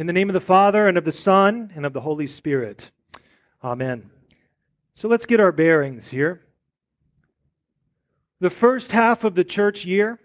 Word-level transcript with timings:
In 0.00 0.06
the 0.06 0.14
name 0.14 0.30
of 0.30 0.32
the 0.32 0.40
Father, 0.40 0.88
and 0.88 0.96
of 0.96 1.04
the 1.04 1.12
Son, 1.12 1.72
and 1.76 1.84
of 1.84 1.92
the 1.92 2.00
Holy 2.00 2.26
Spirit. 2.26 2.90
Amen. 3.62 4.10
So 4.94 5.08
let's 5.08 5.26
get 5.26 5.40
our 5.40 5.52
bearings 5.52 6.08
here. 6.08 6.40
The 8.40 8.48
first 8.48 8.92
half 8.92 9.24
of 9.24 9.34
the 9.34 9.44
church 9.44 9.84
year, 9.84 10.18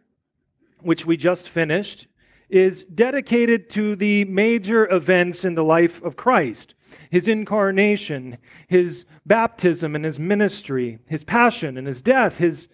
which 0.79 1.05
we 1.05 1.17
just 1.17 1.49
finished, 1.49 2.07
is 2.47 2.85
dedicated 2.85 3.69
to 3.71 3.97
the 3.97 4.23
major 4.23 4.89
events 4.89 5.43
in 5.43 5.55
the 5.55 5.63
life 5.65 6.01
of 6.03 6.15
Christ 6.15 6.73
his 7.09 7.27
incarnation, 7.27 8.37
his 8.69 9.03
baptism 9.25 9.93
and 9.93 10.05
his 10.05 10.17
ministry, 10.17 10.99
his 11.05 11.25
passion 11.25 11.77
and 11.77 11.85
his 11.85 12.01
death, 12.01 12.37
his 12.37 12.69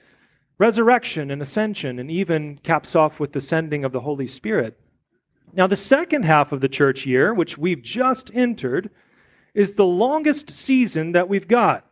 resurrection 0.60 1.32
and 1.32 1.42
ascension, 1.42 1.98
and 1.98 2.12
even 2.12 2.60
caps 2.60 2.96
off 2.96 3.20
with 3.20 3.32
the 3.32 3.42
sending 3.42 3.84
of 3.84 3.92
the 3.92 4.02
Holy 4.02 4.28
Spirit. 4.28 4.80
Now, 5.54 5.68
the 5.68 5.76
second 5.76 6.24
half 6.24 6.52
of 6.52 6.62
the 6.62 6.70
church 6.70 7.06
year, 7.06 7.34
which 7.34 7.58
we've 7.58 7.82
just 7.82 8.32
entered, 8.34 8.90
is 9.54 9.76
the 9.76 9.86
longest 9.86 10.50
season 10.50 11.12
that 11.12 11.28
we've 11.28 11.48
got. 11.48 11.86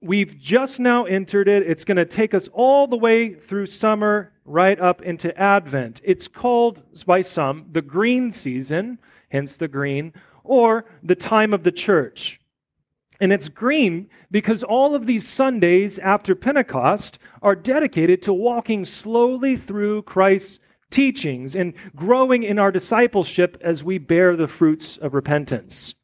We've 0.00 0.38
just 0.38 0.80
now 0.80 1.04
entered 1.04 1.46
it. 1.46 1.62
It's 1.62 1.84
going 1.84 1.98
to 1.98 2.06
take 2.06 2.32
us 2.32 2.48
all 2.52 2.86
the 2.86 2.96
way 2.96 3.34
through 3.34 3.66
summer, 3.66 4.32
right 4.44 4.80
up 4.80 5.02
into 5.02 5.36
Advent. 5.38 6.00
It's 6.02 6.26
called 6.26 6.82
by 7.06 7.22
some 7.22 7.66
the 7.70 7.82
green 7.82 8.32
season, 8.32 8.98
hence 9.28 9.56
the 9.56 9.68
green, 9.68 10.12
or 10.42 10.86
the 11.02 11.14
time 11.14 11.52
of 11.54 11.62
the 11.62 11.70
church. 11.70 12.40
And 13.20 13.32
it's 13.32 13.50
green 13.50 14.08
because 14.30 14.62
all 14.62 14.94
of 14.94 15.04
these 15.06 15.28
Sundays 15.28 15.98
after 15.98 16.34
Pentecost 16.34 17.18
are 17.42 17.54
dedicated 17.54 18.22
to 18.22 18.32
walking 18.32 18.84
slowly 18.86 19.56
through 19.56 20.02
Christ's 20.02 20.58
teachings 20.90 21.54
and 21.54 21.74
growing 21.94 22.42
in 22.42 22.58
our 22.58 22.70
discipleship 22.70 23.56
as 23.60 23.82
we 23.82 23.98
bear 23.98 24.36
the 24.36 24.48
fruits 24.48 24.96
of 24.96 25.14
repentance. 25.14 25.94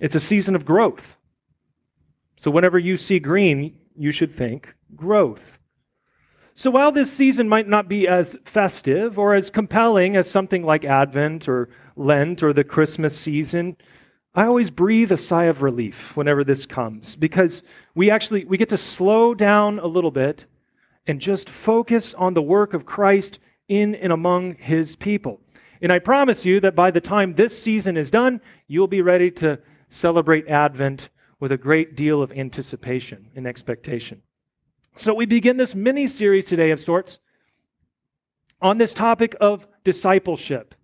It's 0.00 0.14
a 0.14 0.20
season 0.20 0.54
of 0.54 0.64
growth. 0.64 1.16
So 2.36 2.50
whenever 2.50 2.78
you 2.78 2.96
see 2.96 3.18
green, 3.18 3.78
you 3.96 4.10
should 4.10 4.32
think 4.32 4.74
growth. 4.94 5.58
So 6.54 6.70
while 6.70 6.92
this 6.92 7.12
season 7.12 7.48
might 7.48 7.68
not 7.68 7.88
be 7.88 8.06
as 8.06 8.36
festive 8.44 9.18
or 9.18 9.34
as 9.34 9.50
compelling 9.50 10.16
as 10.16 10.30
something 10.30 10.62
like 10.62 10.84
Advent 10.84 11.48
or 11.48 11.68
Lent 11.96 12.42
or 12.42 12.52
the 12.52 12.62
Christmas 12.62 13.18
season, 13.18 13.76
I 14.36 14.46
always 14.46 14.70
breathe 14.70 15.10
a 15.10 15.16
sigh 15.16 15.44
of 15.44 15.62
relief 15.62 16.16
whenever 16.16 16.44
this 16.44 16.66
comes 16.66 17.16
because 17.16 17.62
we 17.94 18.10
actually 18.10 18.44
we 18.44 18.56
get 18.56 18.68
to 18.70 18.76
slow 18.76 19.34
down 19.34 19.78
a 19.78 19.86
little 19.86 20.10
bit 20.10 20.44
and 21.06 21.20
just 21.20 21.48
focus 21.48 22.14
on 22.14 22.34
the 22.34 22.42
work 22.42 22.74
of 22.74 22.86
Christ 22.86 23.38
in 23.68 23.94
and 23.94 24.12
among 24.12 24.56
his 24.56 24.96
people. 24.96 25.40
And 25.82 25.92
I 25.92 25.98
promise 25.98 26.44
you 26.44 26.60
that 26.60 26.74
by 26.74 26.90
the 26.90 27.00
time 27.00 27.34
this 27.34 27.60
season 27.60 27.96
is 27.96 28.10
done, 28.10 28.40
you'll 28.68 28.86
be 28.86 29.02
ready 29.02 29.30
to 29.32 29.58
celebrate 29.88 30.48
Advent 30.48 31.08
with 31.40 31.52
a 31.52 31.58
great 31.58 31.94
deal 31.94 32.22
of 32.22 32.32
anticipation 32.32 33.28
and 33.36 33.46
expectation. 33.46 34.22
So 34.96 35.12
we 35.12 35.26
begin 35.26 35.56
this 35.56 35.74
mini 35.74 36.06
series 36.06 36.46
today 36.46 36.70
of 36.70 36.80
sorts 36.80 37.18
on 38.62 38.78
this 38.78 38.94
topic 38.94 39.36
of 39.40 39.66
discipleship 39.82 40.74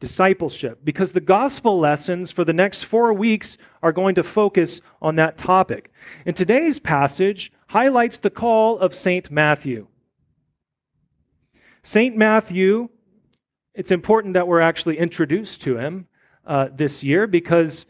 discipleship 0.00 0.80
because 0.82 1.12
the 1.12 1.20
gospel 1.20 1.78
lessons 1.78 2.30
for 2.30 2.44
the 2.44 2.52
next 2.52 2.84
four 2.84 3.12
weeks 3.12 3.58
are 3.82 3.92
going 3.92 4.14
to 4.14 4.22
focus 4.22 4.80
on 5.00 5.16
that 5.16 5.38
topic. 5.38 5.92
And 6.24 6.34
today's 6.34 6.78
passage 6.78 7.52
highlights 7.70 8.18
the 8.18 8.30
call 8.30 8.80
of 8.80 8.92
St. 8.92 9.30
Matthew. 9.30 9.86
St. 11.84 12.16
Matthew, 12.16 12.88
it's 13.74 13.92
important 13.92 14.34
that 14.34 14.48
we're 14.48 14.60
actually 14.60 14.98
introduced 14.98 15.60
to 15.62 15.76
him 15.76 16.08
uh, 16.44 16.66
this 16.74 17.04
year 17.04 17.28
because 17.28 17.86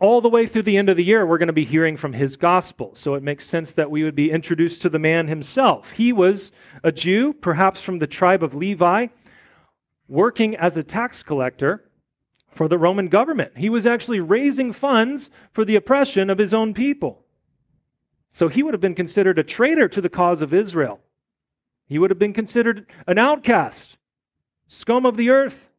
all 0.00 0.20
the 0.20 0.28
way 0.28 0.46
through 0.46 0.62
the 0.62 0.76
end 0.76 0.88
of 0.88 0.96
the 0.96 1.04
year, 1.04 1.24
we're 1.24 1.38
going 1.38 1.46
to 1.46 1.52
be 1.52 1.64
hearing 1.64 1.96
from 1.96 2.12
his 2.12 2.36
gospel. 2.36 2.92
So 2.96 3.14
it 3.14 3.22
makes 3.22 3.46
sense 3.46 3.72
that 3.74 3.88
we 3.88 4.02
would 4.02 4.16
be 4.16 4.32
introduced 4.32 4.82
to 4.82 4.88
the 4.88 4.98
man 4.98 5.28
himself. 5.28 5.92
He 5.92 6.12
was 6.12 6.50
a 6.82 6.90
Jew, 6.90 7.32
perhaps 7.32 7.80
from 7.80 8.00
the 8.00 8.08
tribe 8.08 8.42
of 8.42 8.56
Levi 8.56 9.06
working 10.08 10.56
as 10.56 10.76
a 10.76 10.82
tax 10.82 11.22
collector 11.22 11.84
for 12.50 12.66
the 12.66 12.78
Roman 12.78 13.06
government. 13.06 13.58
He 13.58 13.70
was 13.70 13.86
actually 13.86 14.18
raising 14.18 14.72
funds 14.72 15.30
for 15.52 15.64
the 15.64 15.76
oppression 15.76 16.30
of 16.30 16.38
his 16.38 16.52
own 16.52 16.74
people. 16.74 17.26
So 18.32 18.48
he 18.48 18.62
would 18.62 18.74
have 18.74 18.80
been 18.80 18.94
considered 18.94 19.38
a 19.38 19.44
traitor 19.44 19.88
to 19.88 20.00
the 20.00 20.08
cause 20.08 20.42
of 20.42 20.54
Israel. 20.54 21.00
He 21.86 21.98
would 21.98 22.10
have 22.10 22.18
been 22.18 22.32
considered 22.32 22.86
an 23.06 23.18
outcast, 23.18 23.98
scum 24.68 25.04
of 25.04 25.16
the 25.16 25.30
earth. 25.30 25.70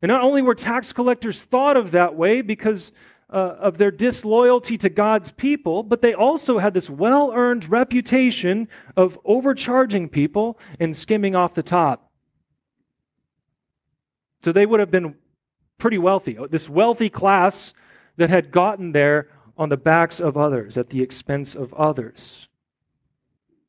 And 0.00 0.08
not 0.08 0.24
only 0.24 0.42
were 0.42 0.56
tax 0.56 0.92
collectors 0.92 1.38
thought 1.38 1.76
of 1.76 1.92
that 1.92 2.16
way 2.16 2.42
because 2.42 2.90
uh, 3.32 3.56
of 3.60 3.78
their 3.78 3.90
disloyalty 3.90 4.76
to 4.76 4.90
God's 4.90 5.30
people, 5.30 5.82
but 5.82 6.02
they 6.02 6.12
also 6.12 6.58
had 6.58 6.74
this 6.74 6.90
well 6.90 7.32
earned 7.32 7.70
reputation 7.70 8.68
of 8.96 9.18
overcharging 9.24 10.08
people 10.08 10.58
and 10.78 10.94
skimming 10.94 11.34
off 11.34 11.54
the 11.54 11.62
top. 11.62 12.10
So 14.44 14.52
they 14.52 14.66
would 14.66 14.80
have 14.80 14.90
been 14.90 15.14
pretty 15.78 15.98
wealthy. 15.98 16.36
This 16.50 16.68
wealthy 16.68 17.08
class 17.08 17.72
that 18.16 18.28
had 18.28 18.50
gotten 18.50 18.92
there 18.92 19.28
on 19.56 19.68
the 19.68 19.76
backs 19.76 20.20
of 20.20 20.36
others, 20.36 20.78
at 20.78 20.90
the 20.90 21.02
expense 21.02 21.54
of 21.54 21.72
others. 21.74 22.48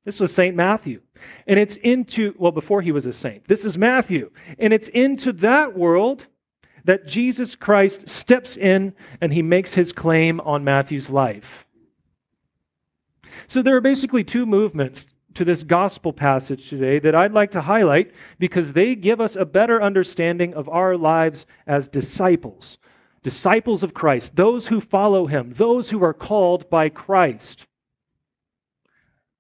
This 0.03 0.19
was 0.19 0.33
St. 0.33 0.55
Matthew. 0.55 1.01
And 1.47 1.57
it's 1.59 1.77
into, 1.77 2.35
well, 2.38 2.51
before 2.51 2.81
he 2.81 2.91
was 2.91 3.05
a 3.05 3.13
saint, 3.13 3.47
this 3.47 3.63
is 3.63 3.77
Matthew. 3.77 4.31
And 4.59 4.73
it's 4.73 4.89
into 4.89 5.31
that 5.33 5.77
world 5.77 6.27
that 6.85 7.07
Jesus 7.07 7.55
Christ 7.55 8.09
steps 8.09 8.57
in 8.57 8.94
and 9.21 9.33
he 9.33 9.41
makes 9.41 9.73
his 9.73 9.94
claim 9.94 10.41
on 10.41 10.63
Matthew's 10.63 11.09
life. 11.09 11.66
So 13.47 13.61
there 13.61 13.75
are 13.75 13.81
basically 13.81 14.23
two 14.23 14.45
movements 14.45 15.07
to 15.35 15.45
this 15.45 15.63
gospel 15.63 16.13
passage 16.13 16.69
today 16.69 17.00
that 17.00 17.15
I'd 17.15 17.31
like 17.31 17.51
to 17.51 17.61
highlight 17.61 18.11
because 18.38 18.73
they 18.73 18.95
give 18.95 19.19
us 19.19 19.35
a 19.35 19.45
better 19.45 19.81
understanding 19.81 20.53
of 20.53 20.69
our 20.69 20.95
lives 20.95 21.45
as 21.65 21.88
disciples, 21.88 22.77
disciples 23.23 23.84
of 23.84 23.94
Christ, 23.94 24.35
those 24.35 24.67
who 24.67 24.81
follow 24.81 25.28
him, 25.28 25.53
those 25.53 25.89
who 25.89 26.03
are 26.03 26.13
called 26.13 26.69
by 26.69 26.89
Christ. 26.89 27.66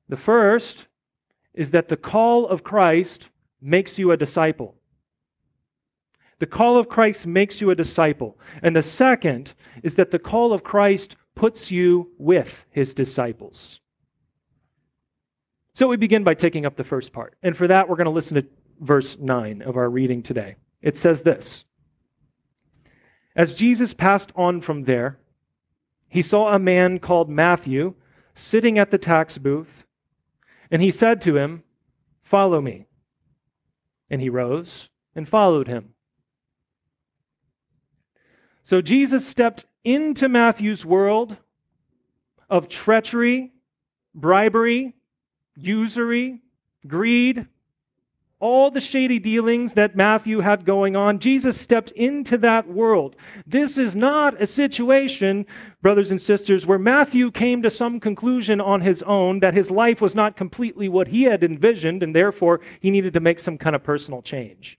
The 0.09 0.17
first 0.17 0.87
is 1.53 1.71
that 1.71 1.89
the 1.89 1.97
call 1.97 2.47
of 2.47 2.63
Christ 2.63 3.29
makes 3.61 3.99
you 3.99 4.11
a 4.11 4.17
disciple. 4.17 4.75
The 6.39 6.47
call 6.47 6.77
of 6.77 6.89
Christ 6.89 7.27
makes 7.27 7.61
you 7.61 7.69
a 7.69 7.75
disciple. 7.75 8.37
And 8.61 8.75
the 8.75 8.81
second 8.81 9.53
is 9.81 9.95
that 9.95 10.11
the 10.11 10.19
call 10.19 10.51
of 10.51 10.63
Christ 10.63 11.15
puts 11.35 11.71
you 11.71 12.11
with 12.17 12.65
his 12.69 12.93
disciples. 12.93 13.79
So 15.75 15.87
we 15.87 15.97
begin 15.97 16.23
by 16.23 16.33
taking 16.33 16.65
up 16.65 16.75
the 16.75 16.83
first 16.83 17.13
part. 17.13 17.35
And 17.43 17.55
for 17.55 17.67
that, 17.67 17.87
we're 17.87 17.95
going 17.95 18.05
to 18.05 18.11
listen 18.11 18.35
to 18.35 18.45
verse 18.79 19.17
9 19.19 19.61
of 19.61 19.77
our 19.77 19.89
reading 19.89 20.21
today. 20.21 20.55
It 20.81 20.97
says 20.97 21.21
this 21.21 21.65
As 23.35 23.55
Jesus 23.55 23.93
passed 23.93 24.31
on 24.35 24.61
from 24.61 24.83
there, 24.83 25.17
he 26.07 26.21
saw 26.21 26.53
a 26.53 26.59
man 26.59 26.99
called 26.99 27.29
Matthew 27.29 27.95
sitting 28.35 28.77
at 28.77 28.91
the 28.91 28.97
tax 28.97 29.37
booth, 29.37 29.83
and 30.69 30.81
he 30.81 30.91
said 30.91 31.21
to 31.21 31.37
him, 31.37 31.63
Follow 32.21 32.61
me. 32.61 32.85
And 34.09 34.21
he 34.21 34.29
rose 34.29 34.89
and 35.15 35.27
followed 35.27 35.67
him. 35.67 35.93
So 38.63 38.81
Jesus 38.81 39.27
stepped 39.27 39.65
into 39.83 40.29
Matthew's 40.29 40.85
world 40.85 41.37
of 42.49 42.69
treachery, 42.69 43.51
bribery, 44.15 44.95
usury, 45.55 46.41
greed, 46.87 47.47
all 48.43 48.69
the 48.69 48.81
shady 48.81 49.19
dealings 49.19 49.71
that 49.73 49.95
Matthew 49.95 50.41
had 50.41 50.65
going 50.65 50.97
on, 50.97 51.19
Jesus 51.19 51.59
stepped 51.59 51.91
into 51.91 52.37
that 52.39 52.67
world. 52.67 53.15
This 53.47 53.77
is 53.77 53.95
not 53.95 54.41
a 54.41 54.45
situation, 54.45 55.45
brothers 55.81 56.11
and 56.11 56.21
sisters, 56.21 56.65
where 56.65 56.77
Matthew 56.77 57.31
came 57.31 57.61
to 57.61 57.69
some 57.69 58.01
conclusion 58.01 58.59
on 58.59 58.81
his 58.81 59.01
own 59.03 59.39
that 59.39 59.53
his 59.53 59.71
life 59.71 60.01
was 60.01 60.13
not 60.13 60.35
completely 60.35 60.89
what 60.89 61.07
he 61.07 61.23
had 61.23 61.41
envisioned, 61.41 62.03
and 62.03 62.13
therefore 62.13 62.59
he 62.81 62.91
needed 62.91 63.13
to 63.13 63.21
make 63.21 63.39
some 63.39 63.57
kind 63.57 63.77
of 63.77 63.83
personal 63.83 64.21
change. 64.21 64.77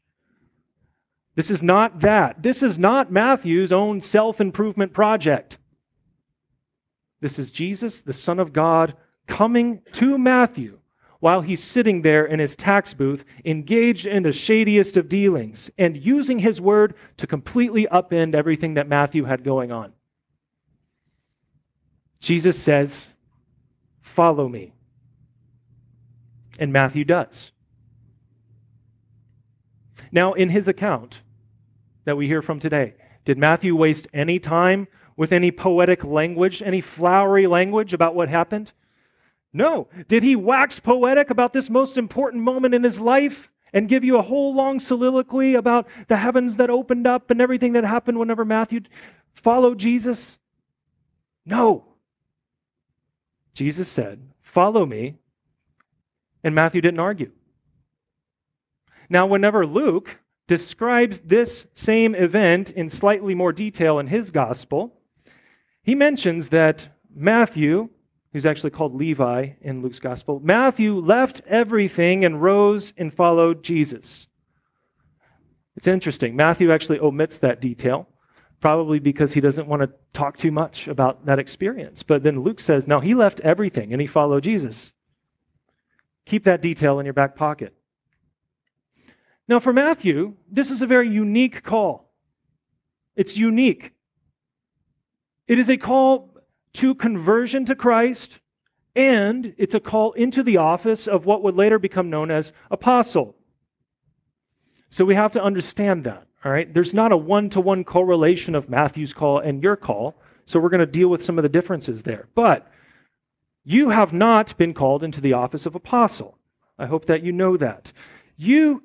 This 1.35 1.51
is 1.51 1.63
not 1.63 2.01
that. 2.01 2.43
This 2.43 2.63
is 2.63 2.79
not 2.79 3.11
Matthew's 3.11 3.73
own 3.73 4.03
self 4.03 4.43
improvement 4.43 4.93
project. 4.93 5.57
This 7.23 7.39
is 7.39 7.51
Jesus, 7.51 8.03
the 8.03 8.13
Son 8.13 8.39
of 8.39 8.53
God, 8.53 8.95
coming 9.27 9.81
to 9.93 10.19
Matthew 10.19 10.81
while 11.25 11.41
he's 11.41 11.65
sitting 11.65 12.03
there 12.03 12.27
in 12.27 12.39
his 12.39 12.55
tax 12.55 12.93
booth, 12.93 13.25
engaged 13.47 14.05
in 14.05 14.23
the 14.23 14.31
shadiest 14.31 14.99
of 14.99 15.09
dealings, 15.09 15.71
and 15.79 15.97
using 15.97 16.39
his 16.39 16.61
word 16.61 16.95
to 17.17 17.27
completely 17.27 17.87
upend 17.91 18.35
everything 18.35 18.75
that 18.75 18.87
Matthew 18.87 19.25
had 19.25 19.43
going 19.43 19.73
on. 19.73 19.95
Jesus 22.21 22.59
says, 22.59 23.07
Follow 24.03 24.51
me. 24.51 24.75
And 26.59 26.75
Matthew 26.75 27.05
does. 27.05 27.53
Now, 30.13 30.35
in 30.35 30.51
his 30.51 30.69
account 30.69 31.21
that 32.05 32.19
we 32.19 32.27
hear 32.27 32.43
from 32.43 32.61
today, 32.61 32.97
did 33.25 33.39
Matthew 33.39 33.75
waste 33.75 34.07
any 34.13 34.39
time 34.39 34.89
with 35.17 35.33
any 35.33 35.51
poetic 35.51 36.05
language, 36.05 36.61
any 36.61 36.83
flowery 36.83 37.47
language 37.47 37.95
about 37.95 38.15
what 38.15 38.29
happened? 38.29 38.73
No. 39.57 39.87
Did 40.09 40.25
he 40.25 40.35
wax 40.35 40.81
poetic 40.81 41.31
about 41.31 41.53
this 41.53 41.71
most 41.71 41.97
important 41.97 42.43
moment 42.43 42.75
in 42.75 42.83
his 42.83 42.99
life 42.99 43.51
and 43.73 43.89
give 43.89 44.03
you 44.03 44.19
a 44.19 44.23
whole 44.23 44.55
long 44.55 44.81
soliloquy 44.81 45.55
about 45.55 45.87
the 46.09 46.17
heavens 46.17 46.57
that 46.57 46.71
opened 46.71 47.07
up 47.07 47.31
and 47.31 47.41
everything 47.41 47.73
that 47.73 47.85
happened 47.85 48.19
whenever 48.19 48.45
Matthew 48.45 48.81
followed 49.33 49.79
Jesus? 49.79 50.39
No. 51.47 51.85
Jesus 53.55 53.89
said, 53.89 54.29
Follow 54.43 54.85
me. 54.85 55.19
And 56.43 56.55
Matthew 56.55 56.81
didn't 56.81 57.01
argue. 57.01 57.31
Now, 59.09 59.27
whenever 59.27 59.67
Luke 59.67 60.19
describes 60.49 61.21
this 61.21 61.67
same 61.75 62.15
event 62.15 62.71
in 62.71 62.91
slightly 62.91 63.35
more 63.35 63.53
detail 63.53 63.99
in 63.99 64.09
his 64.09 64.31
gospel, 64.31 65.01
he 65.83 65.95
mentions 65.95 66.49
that 66.49 66.89
Matthew, 67.15 67.91
who's 68.35 68.45
actually 68.45 68.71
called 68.71 68.97
Levi 68.97 69.51
in 69.61 69.81
Luke's 69.81 70.01
gospel, 70.01 70.41
Matthew 70.43 70.99
left 70.99 71.41
everything 71.47 72.25
and 72.25 72.43
rose 72.43 72.93
and 72.99 73.15
followed 73.15 73.63
Jesus. 73.63 74.27
It's 75.77 75.87
interesting. 75.87 76.35
Matthew 76.35 76.73
actually 76.73 76.99
omits 76.99 77.39
that 77.39 77.61
detail, 77.61 78.09
probably 78.61 78.99
because 78.99 79.33
he 79.33 79.41
doesn't 79.41 79.69
want 79.69 79.83
to 79.83 79.91
talk 80.13 80.37
too 80.37 80.51
much 80.51 80.89
about 80.89 81.25
that 81.27 81.39
experience. 81.39 82.03
But 82.03 82.25
then 82.25 82.43
Luke 82.43 82.59
says, 82.59 82.89
no, 82.89 82.99
he 82.99 83.15
left 83.15 83.39
everything 83.41 83.93
and 83.93 84.01
he 84.01 84.07
followed 84.09 84.43
Jesus. 84.43 84.93
Keep 86.27 86.43
that 86.45 86.61
detail 86.61 86.99
in 86.99 87.07
your 87.07 87.13
back 87.13 87.37
pocket. 87.37 87.73
Now, 89.47 89.61
for 89.61 89.73
Matthew, 89.73 90.35
this 90.51 90.73
is 90.73 90.83
a 90.83 90.87
very 90.89 91.09
unique 91.09 91.63
call. 91.63 92.11
It's 93.15 93.37
unique. 93.37 93.93
It 95.47 95.61
is 95.61 95.71
a 95.71 95.77
call 95.77 96.34
to 96.75 96.95
conversion 96.95 97.65
to 97.67 97.75
Christ, 97.75 98.41
and 98.95 99.55
it's 99.59 99.75
a 99.75 99.81
call 99.81 100.13
into 100.13 100.43
the 100.43 100.59
office 100.59 101.09
of 101.09 101.27
what 101.27 101.43
would 101.43 101.57
later 101.57 101.79
become 101.79 102.11
known 102.11 102.31
as 102.31 102.53
apostle. 102.71 103.35
So 104.91 105.05
we 105.05 105.15
have 105.15 105.33
to 105.33 105.43
understand 105.43 106.05
that, 106.05 106.27
all 106.45 106.53
right? 106.53 106.73
There's 106.73 106.95
not 106.95 107.11
a 107.11 107.17
one 107.17 107.51
to 107.51 107.61
one 107.61 107.85
correlation 107.85 108.55
of 108.55 108.69
Matthew's 108.69 109.13
call 109.13 109.39
and 109.39 109.63
your 109.63 109.77
call, 109.77 110.15
so 110.47 110.61
we're 110.61 110.69
going 110.69 110.81
to 110.81 110.87
deal 110.87 111.09
with 111.09 111.25
some 111.25 111.39
of 111.39 111.43
the 111.43 111.49
differences 111.49 112.03
there. 112.03 112.29
But 112.35 112.71
you 113.65 113.91
have 113.91 114.13
not 114.13 114.57
been 114.57 114.75
called 114.75 115.03
into 115.03 115.21
the 115.21 115.33
office 115.33 115.67
of 115.67 115.75
apostle. 115.75 116.39
I 116.79 116.87
hope 116.87 117.07
that 117.07 117.23
you 117.23 117.33
know 117.33 117.57
that. 117.57 117.93
You 118.37 118.83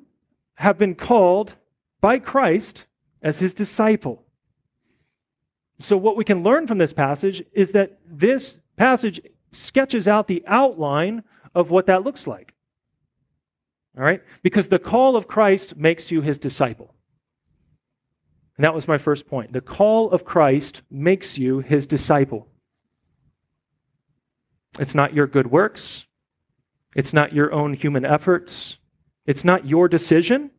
have 0.56 0.78
been 0.78 0.96
called 0.96 1.54
by 2.02 2.20
Christ 2.20 2.86
as 3.22 3.40
his 3.40 3.54
disciple. 3.54 4.24
So, 5.80 5.96
what 5.96 6.18
we 6.18 6.26
can 6.26 6.44
learn 6.44 6.68
from 6.68 6.78
this 6.78 6.94
passage 6.94 7.42
is 7.54 7.72
that 7.72 7.98
this 8.06 8.58
passage 8.76 9.22
sketches 9.52 10.08
out 10.08 10.28
the 10.28 10.44
outline 10.46 11.24
of 11.56 11.70
what 11.70 11.88
that 11.88 12.04
looks 12.04 12.28
like. 12.28 12.54
All 13.98 14.04
right? 14.04 14.22
Because 14.44 14.68
the 14.68 14.80
call 14.80 15.16
of 15.16 15.28
Christ 15.28 15.76
makes 15.78 16.12
you 16.12 16.22
his 16.22 16.38
disciple. 16.38 16.94
And 18.58 18.66
that 18.66 18.74
was 18.74 18.88
my 18.88 18.98
first 18.98 19.26
point. 19.26 19.54
The 19.54 19.62
call 19.62 20.12
of 20.12 20.26
Christ 20.26 20.82
makes 20.92 21.38
you 21.38 21.60
his 21.60 21.86
disciple. 21.86 22.48
It's 24.78 24.96
not 24.96 25.14
your 25.14 25.28
good 25.28 25.48
works, 25.48 26.06
it's 26.96 27.14
not 27.14 27.34
your 27.34 27.54
own 27.54 27.74
human 27.74 28.06
efforts, 28.06 28.78
it's 29.26 29.44
not 29.44 29.66
your 29.66 29.88
decision. 29.88 30.52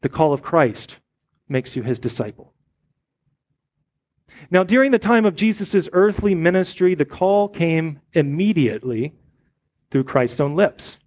The 0.00 0.08
call 0.08 0.32
of 0.32 0.42
Christ 0.42 0.98
makes 1.48 1.76
you 1.76 1.82
his 1.82 1.98
disciple. 1.98 2.53
Now, 4.50 4.62
during 4.62 4.90
the 4.90 4.98
time 4.98 5.24
of 5.24 5.36
Jesus' 5.36 5.88
earthly 5.92 6.34
ministry, 6.34 6.94
the 6.94 7.04
call 7.04 7.48
came 7.48 8.00
immediately 8.12 9.14
through 9.90 10.04
Christ's 10.04 10.40
own 10.40 10.54
lips. 10.56 10.98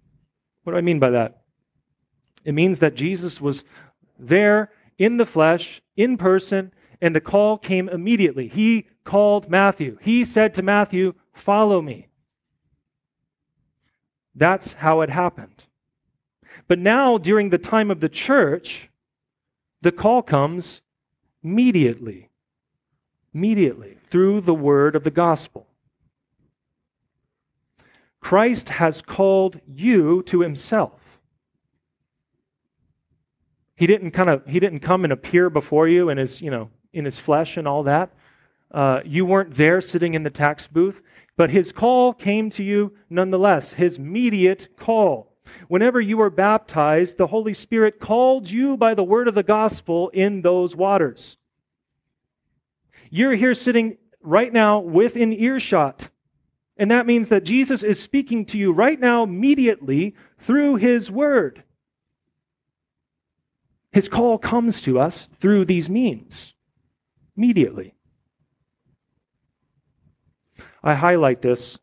What 0.64 0.72
do 0.72 0.78
I 0.78 0.82
mean 0.82 0.98
by 0.98 1.10
that? 1.10 1.42
It 2.44 2.52
means 2.52 2.78
that 2.80 2.94
Jesus 2.94 3.40
was 3.40 3.64
there 4.18 4.70
in 4.98 5.16
the 5.16 5.26
flesh, 5.26 5.80
in 5.96 6.16
person, 6.16 6.72
and 7.00 7.14
the 7.14 7.20
call 7.20 7.58
came 7.58 7.88
immediately. 7.88 8.48
He 8.48 8.88
called 9.04 9.50
Matthew. 9.50 9.98
He 10.00 10.24
said 10.24 10.54
to 10.54 10.62
Matthew, 10.62 11.14
Follow 11.32 11.80
me. 11.80 12.08
That's 14.34 14.72
how 14.72 15.00
it 15.02 15.10
happened. 15.10 15.64
But 16.66 16.78
now, 16.78 17.18
during 17.18 17.50
the 17.50 17.58
time 17.58 17.90
of 17.90 18.00
the 18.00 18.08
church, 18.08 18.90
the 19.80 19.92
call 19.92 20.22
comes 20.22 20.80
immediately. 21.42 22.27
Immediately, 23.38 23.96
through 24.10 24.40
the 24.40 24.52
word 24.52 24.96
of 24.96 25.04
the 25.04 25.12
gospel. 25.12 25.68
Christ 28.20 28.68
has 28.68 29.00
called 29.00 29.60
you 29.64 30.24
to 30.24 30.40
himself. 30.40 31.00
He 33.76 33.86
didn't 33.86 34.10
kind 34.10 34.28
of 34.28 34.44
he 34.44 34.58
didn't 34.58 34.80
come 34.80 35.04
and 35.04 35.12
appear 35.12 35.50
before 35.50 35.86
you 35.86 36.08
in 36.08 36.18
his, 36.18 36.42
you 36.42 36.50
know, 36.50 36.70
in 36.92 37.04
his 37.04 37.16
flesh 37.16 37.56
and 37.56 37.68
all 37.68 37.84
that. 37.84 38.10
Uh, 38.72 39.02
you 39.04 39.24
weren't 39.24 39.54
there 39.54 39.80
sitting 39.80 40.14
in 40.14 40.24
the 40.24 40.30
tax 40.30 40.66
booth. 40.66 41.00
But 41.36 41.50
his 41.50 41.70
call 41.70 42.12
came 42.12 42.50
to 42.50 42.64
you 42.64 42.92
nonetheless, 43.08 43.74
his 43.74 43.98
immediate 43.98 44.76
call. 44.76 45.32
Whenever 45.68 46.00
you 46.00 46.16
were 46.16 46.28
baptized, 46.28 47.18
the 47.18 47.28
Holy 47.28 47.54
Spirit 47.54 48.00
called 48.00 48.50
you 48.50 48.76
by 48.76 48.94
the 48.94 49.04
word 49.04 49.28
of 49.28 49.36
the 49.36 49.44
gospel 49.44 50.08
in 50.08 50.42
those 50.42 50.74
waters. 50.74 51.36
You're 53.10 53.34
here 53.34 53.54
sitting 53.54 53.96
right 54.20 54.52
now 54.52 54.80
within 54.80 55.32
earshot. 55.32 56.10
And 56.76 56.90
that 56.90 57.06
means 57.06 57.28
that 57.30 57.44
Jesus 57.44 57.82
is 57.82 58.00
speaking 58.00 58.44
to 58.46 58.58
you 58.58 58.72
right 58.72 58.98
now, 58.98 59.24
immediately, 59.24 60.14
through 60.38 60.76
his 60.76 61.10
word. 61.10 61.64
His 63.90 64.08
call 64.08 64.38
comes 64.38 64.80
to 64.82 65.00
us 65.00 65.28
through 65.40 65.64
these 65.64 65.90
means, 65.90 66.54
immediately. 67.36 67.94
I 70.84 70.94
highlight 70.94 71.42
this 71.42 71.78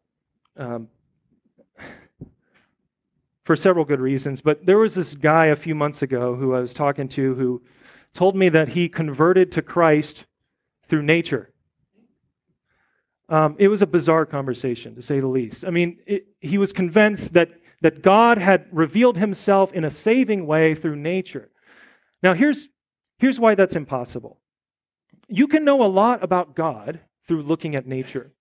um, 0.56 0.88
for 3.44 3.56
several 3.56 3.83
good 3.83 4.00
reasons, 4.00 4.40
but 4.40 4.66
there 4.66 4.78
was 4.78 4.95
this 4.95 5.14
guy 5.14 5.47
a 5.47 5.56
few 5.56 5.76
months 5.76 6.02
ago 6.02 6.35
who 6.35 6.54
I 6.56 6.59
was 6.59 6.73
talking 6.73 7.09
to 7.09 7.35
who 7.35 7.61
told 8.14 8.35
me 8.35 8.47
that 8.50 8.69
he 8.69 8.88
converted 8.88 9.52
to 9.52 9.61
Christ 9.61 10.26
through 10.87 11.04
nature. 11.04 11.51
Um, 13.27 13.56
it 13.57 13.68
was 13.68 13.81
a 13.81 13.87
bizarre 13.87 14.25
conversation, 14.25 14.95
to 14.95 15.01
say 15.01 15.19
the 15.19 15.27
least. 15.27 15.65
I 15.65 15.71
mean, 15.71 15.99
it, 16.06 16.27
he 16.39 16.57
was 16.57 16.71
convinced 16.71 17.33
that, 17.33 17.49
that 17.81 18.01
God 18.04 18.37
had 18.37 18.68
revealed 18.71 19.18
himself 19.18 19.73
in 19.73 19.83
a 19.83 19.89
saving 19.89 20.45
way 20.45 20.75
through 20.75 20.95
nature. 20.95 21.49
Now, 22.21 22.33
here's, 22.33 22.69
here's 23.18 23.39
why 23.39 23.56
that's 23.56 23.75
impossible. 23.75 24.39
You 25.27 25.47
can 25.47 25.65
know 25.65 25.83
a 25.83 25.87
lot 25.87 26.23
about 26.23 26.56
God 26.56 26.99
through 27.27 27.42
looking 27.42 27.75
at 27.75 27.87
nature 27.87 28.35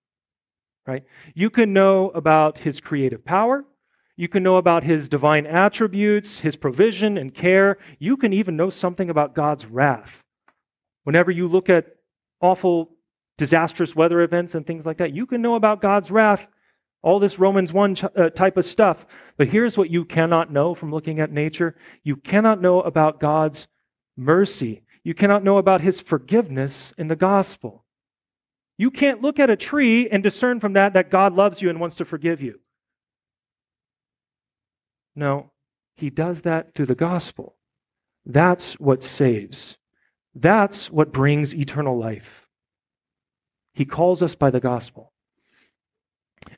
right? 0.85 1.03
You 1.33 1.49
can 1.49 1.73
know 1.73 2.09
about 2.09 2.59
his 2.59 2.79
creative 2.79 3.25
power. 3.25 3.65
You 4.17 4.27
can 4.27 4.43
know 4.43 4.57
about 4.57 4.83
his 4.83 5.09
divine 5.09 5.45
attributes, 5.45 6.39
his 6.39 6.55
provision 6.55 7.17
and 7.17 7.33
care. 7.33 7.77
You 7.99 8.15
can 8.17 8.31
even 8.33 8.55
know 8.55 8.69
something 8.69 9.09
about 9.09 9.35
God's 9.35 9.65
wrath. 9.65 10.23
Whenever 11.03 11.31
you 11.31 11.47
look 11.47 11.69
at 11.69 11.87
awful, 12.41 12.91
disastrous 13.37 13.95
weather 13.95 14.21
events 14.21 14.55
and 14.55 14.65
things 14.65 14.85
like 14.85 14.97
that, 14.97 15.13
you 15.13 15.25
can 15.25 15.41
know 15.41 15.55
about 15.55 15.81
God's 15.81 16.11
wrath, 16.11 16.47
all 17.01 17.19
this 17.19 17.39
Romans 17.39 17.71
1 17.71 17.97
uh, 18.15 18.29
type 18.29 18.57
of 18.57 18.65
stuff. 18.65 19.05
But 19.37 19.49
here's 19.49 19.77
what 19.77 19.89
you 19.89 20.05
cannot 20.05 20.51
know 20.51 20.73
from 20.73 20.91
looking 20.91 21.19
at 21.19 21.31
nature 21.31 21.75
you 22.03 22.15
cannot 22.15 22.61
know 22.61 22.81
about 22.81 23.19
God's 23.19 23.67
mercy. 24.17 24.83
You 25.03 25.13
cannot 25.13 25.43
know 25.43 25.57
about 25.57 25.81
his 25.81 25.99
forgiveness 25.99 26.91
in 26.97 27.07
the 27.07 27.15
gospel. 27.15 27.85
You 28.77 28.91
can't 28.91 29.21
look 29.21 29.39
at 29.39 29.49
a 29.49 29.55
tree 29.55 30.09
and 30.09 30.23
discern 30.23 30.59
from 30.59 30.73
that 30.73 30.93
that 30.93 31.11
God 31.11 31.33
loves 31.33 31.61
you 31.61 31.69
and 31.69 31.79
wants 31.79 31.95
to 31.97 32.05
forgive 32.05 32.41
you. 32.41 32.59
No, 35.15 35.51
he 35.95 36.09
does 36.09 36.41
that 36.41 36.73
through 36.73 36.87
the 36.87 36.95
gospel. 36.95 37.55
That's 38.25 38.73
what 38.79 39.03
saves. 39.03 39.77
That's 40.35 40.91
what 40.91 41.13
brings 41.13 41.55
eternal 41.55 41.97
life. 41.97 42.47
He 43.73 43.85
calls 43.85 44.21
us 44.21 44.35
by 44.35 44.51
the 44.51 44.59
gospel. 44.59 45.13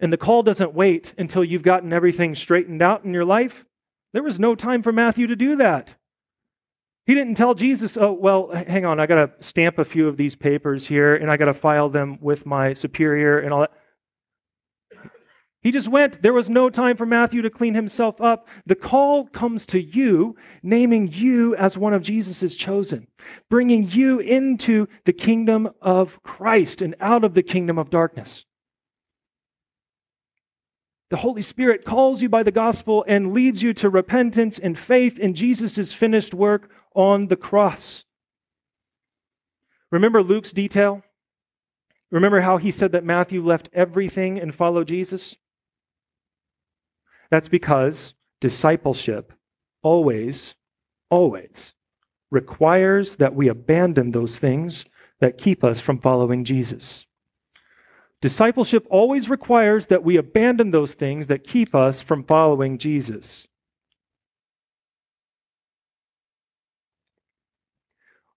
And 0.01 0.11
the 0.11 0.17
call 0.17 0.43
doesn't 0.43 0.73
wait 0.73 1.13
until 1.17 1.43
you've 1.43 1.63
gotten 1.63 1.93
everything 1.93 2.35
straightened 2.35 2.81
out 2.81 3.05
in 3.05 3.13
your 3.13 3.25
life. 3.25 3.65
There 4.13 4.23
was 4.23 4.39
no 4.39 4.55
time 4.55 4.83
for 4.83 4.91
Matthew 4.91 5.27
to 5.27 5.35
do 5.35 5.55
that. 5.57 5.95
He 7.05 7.13
didn't 7.13 7.35
tell 7.35 7.53
Jesus, 7.53 7.95
oh, 7.95 8.11
well, 8.11 8.51
hang 8.51 8.83
on, 8.83 8.99
I 8.99 9.05
got 9.05 9.15
to 9.15 9.45
stamp 9.45 9.79
a 9.79 9.85
few 9.85 10.09
of 10.09 10.17
these 10.17 10.35
papers 10.35 10.85
here 10.85 11.15
and 11.15 11.31
I 11.31 11.37
got 11.37 11.45
to 11.45 11.53
file 11.53 11.87
them 11.87 12.17
with 12.19 12.45
my 12.45 12.73
superior 12.73 13.39
and 13.39 13.53
all 13.53 13.61
that. 13.61 13.71
He 15.67 15.71
just 15.71 15.89
went. 15.89 16.21
There 16.21 16.31
was 16.31 16.49
no 16.49 16.69
time 16.69 16.95
for 16.95 17.05
Matthew 17.05 17.41
to 17.41 17.49
clean 17.49 17.73
himself 17.73 18.21
up. 18.21 18.47
The 18.65 18.73
call 18.73 19.25
comes 19.25 19.65
to 19.65 19.81
you, 19.81 20.37
naming 20.63 21.09
you 21.11 21.57
as 21.57 21.77
one 21.77 21.93
of 21.93 22.01
Jesus' 22.01 22.55
chosen, 22.55 23.05
bringing 23.49 23.83
you 23.83 24.19
into 24.19 24.87
the 25.03 25.11
kingdom 25.11 25.69
of 25.81 26.23
Christ 26.23 26.81
and 26.81 26.95
out 27.01 27.25
of 27.25 27.33
the 27.33 27.43
kingdom 27.43 27.77
of 27.77 27.89
darkness. 27.89 28.45
The 31.09 31.17
Holy 31.17 31.41
Spirit 31.41 31.83
calls 31.83 32.21
you 32.21 32.29
by 32.29 32.43
the 32.43 32.49
gospel 32.49 33.03
and 33.05 33.33
leads 33.33 33.61
you 33.61 33.73
to 33.73 33.89
repentance 33.89 34.57
and 34.57 34.79
faith 34.79 35.19
in 35.19 35.33
Jesus' 35.33 35.91
finished 35.91 36.33
work 36.33 36.71
on 36.95 37.27
the 37.27 37.35
cross. 37.35 38.05
Remember 39.91 40.23
Luke's 40.23 40.53
detail? 40.53 41.03
Remember 42.09 42.39
how 42.39 42.55
he 42.55 42.71
said 42.71 42.93
that 42.93 43.03
Matthew 43.03 43.43
left 43.43 43.69
everything 43.73 44.39
and 44.39 44.55
followed 44.55 44.87
Jesus? 44.87 45.35
That's 47.29 47.49
because 47.49 48.13
discipleship 48.39 49.33
always, 49.81 50.55
always 51.09 51.73
requires 52.31 53.15
that 53.17 53.35
we 53.35 53.47
abandon 53.47 54.11
those 54.11 54.37
things 54.37 54.85
that 55.19 55.37
keep 55.37 55.63
us 55.63 55.79
from 55.79 55.99
following 55.99 56.43
Jesus. 56.43 57.05
Discipleship 58.21 58.85
always 58.89 59.29
requires 59.29 59.87
that 59.87 60.03
we 60.03 60.17
abandon 60.17 60.71
those 60.71 60.93
things 60.93 61.27
that 61.27 61.43
keep 61.43 61.75
us 61.75 62.01
from 62.01 62.23
following 62.23 62.77
Jesus. 62.77 63.47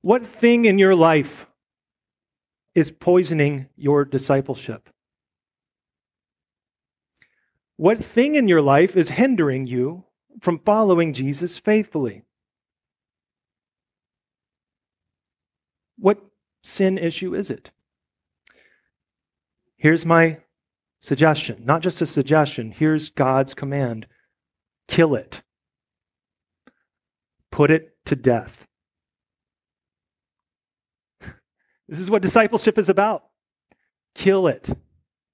What 0.03 0.25
thing 0.25 0.65
in 0.65 0.79
your 0.79 0.95
life 0.95 1.47
is 2.75 2.91
poisoning 2.91 3.69
your 3.77 4.05
discipleship? 4.05 4.89
What 7.81 8.05
thing 8.05 8.35
in 8.35 8.47
your 8.47 8.61
life 8.61 8.95
is 8.95 9.09
hindering 9.09 9.67
you 9.67 10.05
from 10.43 10.59
following 10.59 11.15
Jesus 11.15 11.57
faithfully? 11.57 12.25
What 15.97 16.19
sin 16.63 16.99
issue 16.99 17.35
is 17.35 17.49
it? 17.49 17.71
Here's 19.79 20.05
my 20.05 20.41
suggestion, 21.01 21.63
not 21.65 21.81
just 21.81 22.03
a 22.03 22.07
suggestion, 22.07 22.71
here's 22.71 23.09
God's 23.09 23.55
command 23.55 24.07
kill 24.87 25.15
it, 25.15 25.41
put 27.51 27.71
it 27.71 27.97
to 28.05 28.15
death. 28.15 28.67
This 31.89 31.99
is 31.99 32.11
what 32.11 32.21
discipleship 32.21 32.77
is 32.77 32.91
about. 32.91 33.23
Kill 34.15 34.49
it 34.49 34.69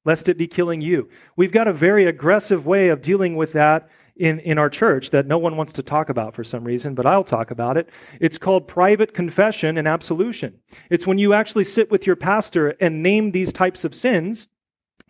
lest 0.07 0.29
it 0.29 0.39
be 0.39 0.47
killing 0.47 0.81
you. 0.81 1.11
We've 1.37 1.53
got 1.53 1.69
a 1.69 1.73
very 1.73 2.07
aggressive 2.07 2.65
way 2.65 2.89
of 2.89 3.03
dealing 3.03 3.37
with 3.37 3.53
that 3.53 3.91
in, 4.17 4.39
in 4.41 4.57
our 4.57 4.71
church 4.71 5.11
that 5.11 5.27
no 5.27 5.37
one 5.37 5.57
wants 5.57 5.75
to 5.75 5.83
talk 5.83 6.09
about 6.09 6.35
for 6.35 6.45
some 6.45 6.65
reason, 6.65 6.95
but 6.95 7.05
I'll 7.05 7.25
talk 7.25 7.51
about 7.51 7.77
it. 7.77 7.91
It's 8.21 8.39
called 8.39 8.69
private 8.69 9.13
confession 9.13 9.77
and 9.77 9.87
absolution. 9.87 10.55
It's 10.89 11.07
when 11.07 11.19
you 11.19 11.35
actually 11.35 11.65
sit 11.65 11.91
with 11.91 12.07
your 12.07 12.17
pastor 12.17 12.69
and 12.81 13.03
name 13.03 13.33
these 13.33 13.53
types 13.53 13.85
of 13.85 13.95
sins 13.95 14.47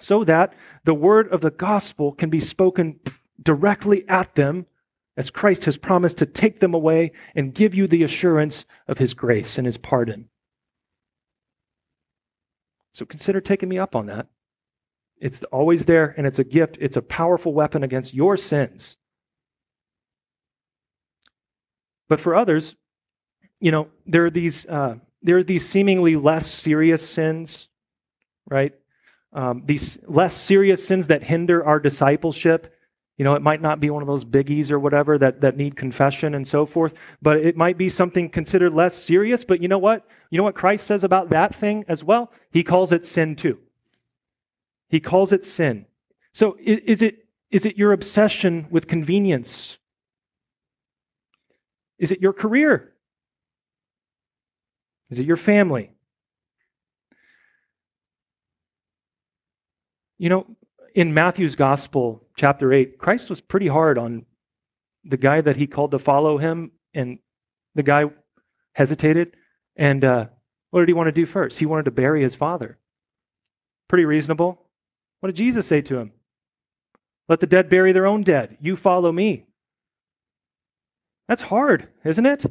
so 0.00 0.25
that 0.25 0.55
the 0.85 0.95
word 0.95 1.33
of 1.33 1.43
the 1.43 1.50
gospel 1.50 2.12
can 2.12 2.31
be 2.31 2.41
spoken 2.41 2.99
directly 3.41 4.05
at 4.09 4.35
them 4.35 4.67
as 5.17 5.31
Christ 5.31 5.67
has 5.67 5.76
promised 5.79 6.19
to 6.19 6.26
take 6.26 6.61
them 6.61 6.75
away 6.75 7.12
and 7.35 7.55
give 7.55 7.75
you 7.75 7.87
the 7.87 8.03
assurance 8.03 8.65
of 8.88 8.99
his 8.99 9.15
grace 9.15 9.57
and 9.57 9.67
his 9.67 9.79
pardon. 9.79 10.29
So 12.93 13.05
consider 13.05 13.41
taking 13.41 13.69
me 13.69 13.79
up 13.79 13.95
on 13.95 14.07
that. 14.07 14.26
It's 15.18 15.42
always 15.44 15.87
there, 15.87 16.14
and 16.16 16.26
it's 16.26 16.38
a 16.38 16.44
gift. 16.44 16.76
It's 16.80 16.96
a 16.96 17.02
powerful 17.02 17.54
weapon 17.54 17.82
against 17.82 18.12
your 18.12 18.37
sins. 18.37 18.96
But 22.08 22.20
for 22.20 22.35
others, 22.35 22.76
you 23.61 23.70
know, 23.70 23.88
there 24.06 24.26
are 24.26 24.30
these 24.30 24.66
uh, 24.66 24.96
there 25.23 25.38
are 25.38 25.44
these 25.44 25.68
seemingly 25.68 26.16
less 26.16 26.46
serious 26.50 27.08
sins, 27.08 27.68
right? 28.49 28.75
Um, 29.32 29.62
these 29.66 29.99
less 30.06 30.35
serious 30.35 30.87
sins 30.87 31.08
that 31.08 31.23
hinder 31.23 31.64
our 31.64 31.80
discipleship. 31.80 32.73
You 33.18 33.25
know, 33.25 33.35
it 33.35 33.42
might 33.42 33.62
not 33.62 33.80
be 33.80 33.88
one 33.88 34.02
of 34.02 34.06
those 34.06 34.26
biggies 34.26 34.70
or 34.70 34.78
whatever 34.78 35.16
that, 35.18 35.40
that 35.40 35.56
need 35.56 35.75
confession 35.75 36.35
and 36.35 36.46
so 36.46 36.66
forth, 36.66 36.92
but 37.23 37.38
it 37.38 37.56
might 37.56 37.78
be 37.78 37.88
something 37.88 38.28
considered 38.28 38.75
less 38.75 38.94
serious. 38.94 39.42
But 39.42 39.62
you 39.62 39.68
know 39.68 39.78
what? 39.78 40.06
You 40.30 40.37
know 40.37 40.44
what 40.44 40.54
Christ 40.54 40.87
says 40.87 41.02
about 41.02 41.30
that 41.30 41.54
thing 41.54 41.85
as 41.88 42.04
well? 42.04 42.30
He 42.50 42.62
calls 42.62 42.92
it 42.92 43.06
sin 43.06 43.35
too. 43.35 43.58
He 44.88 45.00
calls 45.00 45.33
it 45.33 45.45
sin. 45.45 45.87
So 46.33 46.57
is 46.62 47.02
it, 47.02 47.26
is 47.50 47.66
it 47.66 47.76
your 47.76 47.93
obsession 47.93 48.66
with 48.71 48.87
convenience? 48.87 49.78
Is 51.99 52.12
it 52.12 52.21
your 52.21 52.33
career? 52.33 52.93
Is 55.11 55.19
it 55.19 55.26
your 55.26 55.37
family? 55.37 55.90
You 60.19 60.31
know, 60.31 60.47
in 60.95 61.12
Matthew's 61.12 61.57
Gospel, 61.57 62.26
chapter 62.37 62.73
8, 62.73 62.99
Christ 62.99 63.28
was 63.28 63.40
pretty 63.40 63.69
hard 63.69 63.99
on 63.99 64.25
the 65.05 65.16
guy 65.16 65.40
that 65.40 65.57
he 65.57 65.66
called 65.66 65.90
to 65.93 65.99
follow 65.99 66.38
him, 66.38 66.73
and 66.95 67.19
the 67.75 67.83
guy 67.83 68.05
hesitated. 68.73 69.37
And 69.76 70.05
uh, 70.05 70.26
what 70.71 70.81
did 70.81 70.88
he 70.88 70.95
want 70.95 71.09
to 71.09 71.12
do 71.12 71.26
first? 71.26 71.59
He 71.59 71.66
wanted 71.66 71.85
to 71.85 71.90
bury 71.90 72.23
his 72.23 72.35
father. 72.35 72.78
Pretty 73.88 74.05
reasonable. 74.05 74.65
What 75.20 75.28
did 75.28 75.37
Jesus 75.37 75.66
say 75.66 75.80
to 75.82 75.99
him? 75.99 76.12
Let 77.28 77.40
the 77.40 77.46
dead 77.46 77.68
bury 77.68 77.92
their 77.92 78.06
own 78.06 78.23
dead. 78.23 78.58
You 78.61 78.76
follow 78.76 79.11
me. 79.11 79.46
That's 81.28 81.42
hard, 81.42 81.88
isn't 82.04 82.26
it? 82.26 82.44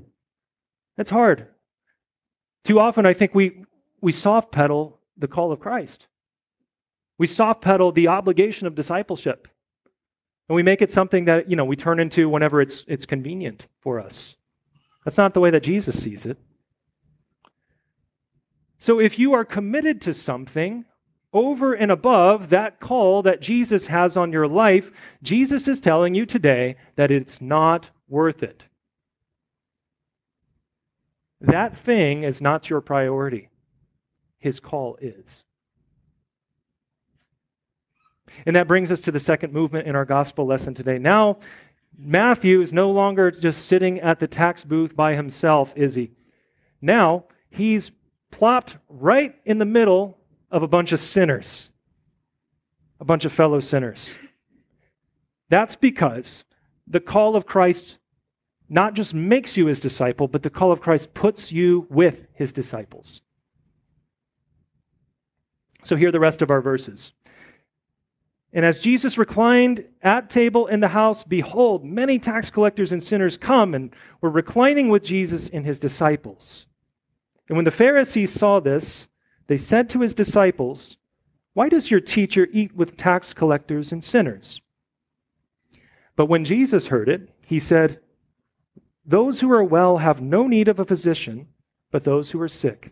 That's 0.98 1.10
hard. 1.10 1.48
Too 2.63 2.79
often, 2.79 3.05
I 3.05 3.13
think 3.13 3.34
we, 3.34 3.63
we 4.01 4.12
soft 4.12 4.51
pedal 4.51 5.00
the 5.17 5.27
call 5.27 5.51
of 5.51 5.60
Christ. 5.60 6.07
We 7.17 7.27
soft 7.27 7.62
pedal 7.62 7.91
the 7.91 8.10
obligation 8.10 8.67
of 8.67 8.75
discipleship. 8.75 9.48
And 10.50 10.55
we 10.55 10.63
make 10.63 10.81
it 10.81 10.91
something 10.91 11.25
that, 11.25 11.50
you 11.50 11.55
know, 11.55 11.65
we 11.65 11.75
turn 11.75 12.00
into 12.00 12.27
whenever 12.27 12.62
it's, 12.62 12.84
it's 12.88 13.05
convenient 13.05 13.67
for 13.79 14.00
us. 14.00 14.36
That's 15.05 15.17
not 15.17 15.34
the 15.34 15.39
way 15.39 15.51
that 15.51 15.63
Jesus 15.63 16.01
sees 16.01 16.25
it. 16.25 16.38
So 18.77 19.00
if 19.00 19.17
you 19.17 19.34
are 19.34 19.45
committed 19.45 20.01
to 20.01 20.13
something, 20.13 20.86
over 21.36 21.74
and 21.74 21.92
above 21.92 22.50
that 22.50 22.80
call 22.80 23.22
that 23.24 23.42
Jesus 23.42 23.88
has 23.88 24.15
on 24.15 24.32
your 24.32 24.48
life, 24.48 24.89
Jesus 25.22 25.68
is 25.68 25.82
telling 25.82 26.15
you 26.15 26.25
today 26.25 26.77
that 26.96 27.12
it's 27.12 27.42
not 27.42 27.89
worth 28.08 28.42
it. 28.42 28.63
That 31.42 31.77
thing 31.77 32.24
is 32.24 32.42
not 32.42 32.70
your 32.70 32.80
priority. 32.80 33.50
His 34.39 34.62
call 34.62 34.98
is. 35.01 35.44
And 38.46 38.56
that 38.56 38.68
brings 38.68 38.89
us 38.89 39.01
to 39.01 39.12
the 39.12 39.20
second 39.20 39.51
movement 39.51 39.88
in 39.88 39.96
our 39.96 40.06
gospel 40.06 40.46
lesson 40.46 40.74
today. 40.74 40.98
Now, 40.98 41.39
Matthew 41.98 42.62
is 42.62 42.72
no 42.72 42.92
longer 42.92 43.30
just 43.30 43.65
sitting 43.65 44.00
at 44.00 44.20
the 44.20 44.27
tax 44.27 44.63
booth 44.63 44.96
by 44.96 45.15
himself, 45.15 45.74
is 45.75 45.96
he? 45.96 46.12
Now, 46.82 47.25
he's 47.50 47.92
plopped 48.32 48.77
right 48.88 49.36
in 49.46 49.58
the 49.58 49.65
middle 49.65 50.18
of 50.55 50.63
a 50.63 50.67
bunch 50.69 50.93
of 50.93 51.01
sinners, 51.01 51.69
a 53.01 53.03
bunch 53.03 53.25
of 53.25 53.33
fellow 53.33 53.59
sinners. 53.59 54.15
That's 55.50 55.75
because 55.75 56.45
the 56.88 57.01
call 57.01 57.35
of 57.35 57.45
Christ 57.45 57.97
not 58.69 58.93
just 58.93 59.13
makes 59.13 59.57
you 59.57 59.65
his 59.65 59.81
disciple, 59.81 60.29
but 60.29 60.43
the 60.43 60.50
call 60.50 60.71
of 60.71 60.79
Christ 60.79 61.13
puts 61.13 61.51
you 61.51 61.85
with 61.89 62.27
his 62.33 62.53
disciples. 62.53 63.19
So 65.83 65.97
here 65.97 66.07
are 66.07 66.13
the 66.13 66.21
rest 66.21 66.41
of 66.41 66.50
our 66.50 66.62
verses. 66.62 67.12
And 68.53 68.63
as 68.63 68.79
Jesus 68.79 69.17
reclined 69.17 69.83
at 70.01 70.29
table 70.29 70.67
in 70.67 70.79
the 70.79 70.88
house, 70.88 71.25
behold, 71.25 71.83
many 71.83 72.17
tax 72.17 72.50
collectors 72.50 72.93
and 72.93 73.03
sinners 73.03 73.35
come 73.35 73.74
and 73.74 73.93
were 74.21 74.29
reclining 74.29 74.88
with 74.88 75.03
Jesus 75.03 75.50
and 75.50 75.65
his 75.65 75.79
disciples. 75.79 76.65
And 77.50 77.57
when 77.57 77.65
the 77.65 77.71
Pharisees 77.71 78.31
saw 78.31 78.62
this, 78.62 79.07
they 79.48 79.58
said 79.58 79.90
to 79.90 80.02
his 80.02 80.14
disciples, 80.14 80.98
Why 81.54 81.70
does 81.70 81.92
your 81.92 82.00
teacher 82.00 82.48
eat 82.52 82.75
with 82.75 82.98
tax 82.98 83.34
collectors 83.34 83.92
and 83.92 84.04
sinners? 84.04 84.62
But 86.16 86.28
when 86.28 86.46
Jesus 86.46 86.88
heard 86.88 87.10
it, 87.10 87.30
he 87.42 87.60
said, 87.60 88.00
Those 89.06 89.40
who 89.40 89.52
are 89.52 89.64
well 89.64 89.98
have 89.98 90.22
no 90.22 90.48
need 90.48 90.68
of 90.68 90.80
a 90.80 90.86
physician, 90.86 91.48
but 91.92 92.04
those 92.04 92.32
who 92.32 92.42
are 92.42 92.50
sick. 92.50 92.92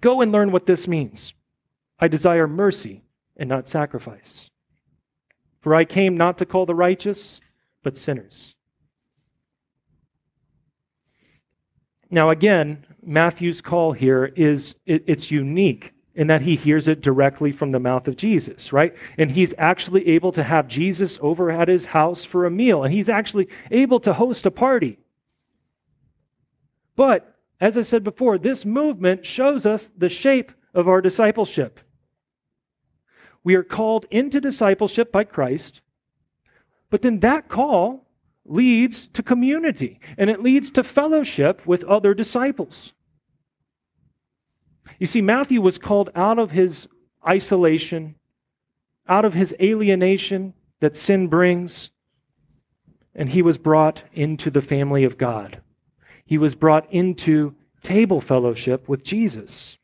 Go 0.00 0.20
and 0.20 0.32
learn 0.32 0.52
what 0.52 0.66
this 0.66 0.88
means. 0.88 1.32
I 1.98 2.08
desire 2.08 2.46
mercy 2.46 3.02
and 3.36 3.48
not 3.48 3.68
sacrifice. 3.68 4.50
For 5.60 5.74
I 5.74 5.84
came 5.84 6.16
not 6.16 6.38
to 6.38 6.46
call 6.46 6.66
the 6.66 6.74
righteous, 6.74 7.40
but 7.82 7.96
sinners. 7.96 8.54
Now, 12.10 12.30
again, 12.30 12.86
Matthew's 13.08 13.62
call 13.62 13.92
here 13.92 14.26
is 14.36 14.74
it, 14.84 15.02
it's 15.06 15.30
unique 15.30 15.92
in 16.14 16.26
that 16.26 16.42
he 16.42 16.56
hears 16.56 16.88
it 16.88 17.00
directly 17.00 17.52
from 17.52 17.72
the 17.72 17.80
mouth 17.80 18.06
of 18.06 18.16
Jesus, 18.16 18.72
right? 18.72 18.94
And 19.16 19.30
he's 19.30 19.54
actually 19.56 20.08
able 20.08 20.30
to 20.32 20.42
have 20.42 20.68
Jesus 20.68 21.18
over 21.22 21.50
at 21.50 21.68
his 21.68 21.86
house 21.86 22.24
for 22.24 22.44
a 22.44 22.50
meal, 22.50 22.84
and 22.84 22.92
he's 22.92 23.08
actually 23.08 23.48
able 23.70 23.98
to 24.00 24.12
host 24.12 24.44
a 24.44 24.50
party. 24.50 24.98
But, 26.96 27.36
as 27.60 27.78
I 27.78 27.82
said 27.82 28.04
before, 28.04 28.36
this 28.36 28.66
movement 28.66 29.24
shows 29.24 29.64
us 29.64 29.90
the 29.96 30.08
shape 30.08 30.52
of 30.74 30.88
our 30.88 31.00
discipleship. 31.00 31.80
We 33.44 33.54
are 33.54 33.62
called 33.62 34.04
into 34.10 34.40
discipleship 34.40 35.10
by 35.10 35.24
Christ, 35.24 35.80
but 36.90 37.02
then 37.02 37.20
that 37.20 37.48
call 37.48 38.06
leads 38.44 39.06
to 39.08 39.22
community 39.22 40.00
and 40.16 40.28
it 40.28 40.42
leads 40.42 40.70
to 40.72 40.82
fellowship 40.82 41.64
with 41.66 41.84
other 41.84 42.12
disciples. 42.12 42.92
You 44.98 45.06
see, 45.06 45.20
Matthew 45.20 45.60
was 45.60 45.78
called 45.78 46.10
out 46.14 46.38
of 46.38 46.50
his 46.50 46.88
isolation, 47.26 48.16
out 49.08 49.24
of 49.24 49.34
his 49.34 49.54
alienation 49.60 50.54
that 50.80 50.96
sin 50.96 51.28
brings, 51.28 51.90
and 53.14 53.28
he 53.30 53.42
was 53.42 53.58
brought 53.58 54.02
into 54.12 54.50
the 54.50 54.60
family 54.60 55.04
of 55.04 55.18
God. 55.18 55.60
He 56.24 56.38
was 56.38 56.54
brought 56.54 56.92
into 56.92 57.54
table 57.82 58.20
fellowship 58.20 58.88
with 58.88 59.02
Jesus. 59.02 59.77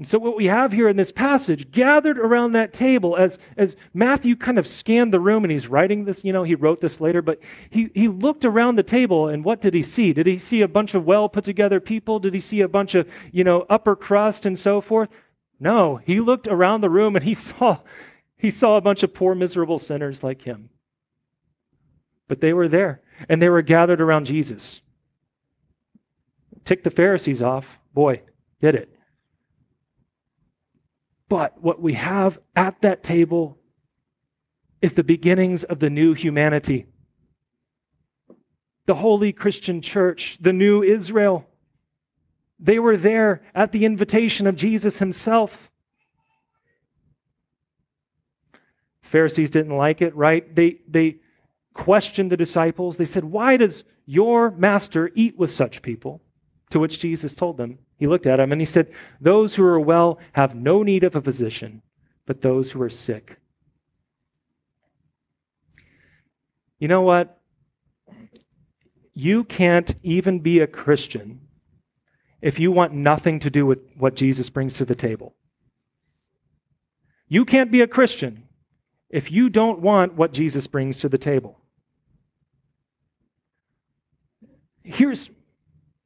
And 0.00 0.08
so, 0.08 0.18
what 0.18 0.34
we 0.34 0.46
have 0.46 0.72
here 0.72 0.88
in 0.88 0.96
this 0.96 1.12
passage, 1.12 1.70
gathered 1.70 2.18
around 2.18 2.52
that 2.52 2.72
table, 2.72 3.18
as, 3.18 3.36
as 3.58 3.76
Matthew 3.92 4.34
kind 4.34 4.58
of 4.58 4.66
scanned 4.66 5.12
the 5.12 5.20
room 5.20 5.44
and 5.44 5.52
he's 5.52 5.68
writing 5.68 6.06
this, 6.06 6.24
you 6.24 6.32
know, 6.32 6.42
he 6.42 6.54
wrote 6.54 6.80
this 6.80 7.02
later, 7.02 7.20
but 7.20 7.38
he, 7.68 7.90
he 7.94 8.08
looked 8.08 8.46
around 8.46 8.76
the 8.76 8.82
table 8.82 9.28
and 9.28 9.44
what 9.44 9.60
did 9.60 9.74
he 9.74 9.82
see? 9.82 10.14
Did 10.14 10.24
he 10.24 10.38
see 10.38 10.62
a 10.62 10.68
bunch 10.68 10.94
of 10.94 11.04
well 11.04 11.28
put 11.28 11.44
together 11.44 11.80
people? 11.80 12.18
Did 12.18 12.32
he 12.32 12.40
see 12.40 12.62
a 12.62 12.68
bunch 12.68 12.94
of, 12.94 13.06
you 13.30 13.44
know, 13.44 13.66
upper 13.68 13.94
crust 13.94 14.46
and 14.46 14.58
so 14.58 14.80
forth? 14.80 15.10
No, 15.60 15.96
he 15.96 16.18
looked 16.18 16.48
around 16.48 16.80
the 16.80 16.88
room 16.88 17.14
and 17.14 17.22
he 17.22 17.34
saw, 17.34 17.80
he 18.38 18.50
saw 18.50 18.78
a 18.78 18.80
bunch 18.80 19.02
of 19.02 19.12
poor, 19.12 19.34
miserable 19.34 19.78
sinners 19.78 20.22
like 20.22 20.40
him. 20.40 20.70
But 22.26 22.40
they 22.40 22.54
were 22.54 22.68
there 22.68 23.02
and 23.28 23.42
they 23.42 23.50
were 23.50 23.60
gathered 23.60 24.00
around 24.00 24.24
Jesus. 24.24 24.80
Tick 26.64 26.84
the 26.84 26.90
Pharisees 26.90 27.42
off. 27.42 27.78
Boy, 27.92 28.22
did 28.62 28.76
it. 28.76 28.96
But 31.30 31.62
what 31.62 31.80
we 31.80 31.94
have 31.94 32.40
at 32.56 32.82
that 32.82 33.04
table 33.04 33.56
is 34.82 34.94
the 34.94 35.04
beginnings 35.04 35.62
of 35.62 35.78
the 35.78 35.88
new 35.88 36.12
humanity. 36.12 36.86
The 38.86 38.96
holy 38.96 39.32
Christian 39.32 39.80
church, 39.80 40.38
the 40.40 40.52
new 40.52 40.82
Israel. 40.82 41.48
They 42.58 42.80
were 42.80 42.96
there 42.96 43.42
at 43.54 43.70
the 43.70 43.84
invitation 43.84 44.48
of 44.48 44.56
Jesus 44.56 44.98
himself. 44.98 45.70
Pharisees 49.02 49.52
didn't 49.52 49.76
like 49.76 50.02
it, 50.02 50.14
right? 50.16 50.52
They, 50.52 50.80
they 50.88 51.18
questioned 51.74 52.32
the 52.32 52.36
disciples. 52.36 52.96
They 52.96 53.04
said, 53.04 53.24
Why 53.24 53.56
does 53.56 53.84
your 54.04 54.50
master 54.50 55.12
eat 55.14 55.38
with 55.38 55.52
such 55.52 55.80
people? 55.80 56.22
To 56.70 56.80
which 56.80 56.98
Jesus 56.98 57.36
told 57.36 57.56
them, 57.56 57.78
he 58.00 58.06
looked 58.06 58.26
at 58.26 58.40
him 58.40 58.50
and 58.50 58.60
he 58.60 58.64
said, 58.64 58.90
Those 59.20 59.54
who 59.54 59.62
are 59.62 59.78
well 59.78 60.18
have 60.32 60.54
no 60.54 60.82
need 60.82 61.04
of 61.04 61.14
a 61.14 61.20
physician, 61.20 61.82
but 62.24 62.40
those 62.40 62.70
who 62.70 62.80
are 62.80 62.88
sick. 62.88 63.36
You 66.78 66.88
know 66.88 67.02
what? 67.02 67.38
You 69.12 69.44
can't 69.44 69.94
even 70.02 70.40
be 70.40 70.60
a 70.60 70.66
Christian 70.66 71.42
if 72.40 72.58
you 72.58 72.72
want 72.72 72.94
nothing 72.94 73.38
to 73.40 73.50
do 73.50 73.66
with 73.66 73.80
what 73.98 74.16
Jesus 74.16 74.48
brings 74.48 74.72
to 74.74 74.86
the 74.86 74.94
table. 74.94 75.34
You 77.28 77.44
can't 77.44 77.70
be 77.70 77.82
a 77.82 77.86
Christian 77.86 78.44
if 79.10 79.30
you 79.30 79.50
don't 79.50 79.80
want 79.80 80.14
what 80.14 80.32
Jesus 80.32 80.66
brings 80.66 81.00
to 81.00 81.10
the 81.10 81.18
table. 81.18 81.60
Here's, 84.82 85.28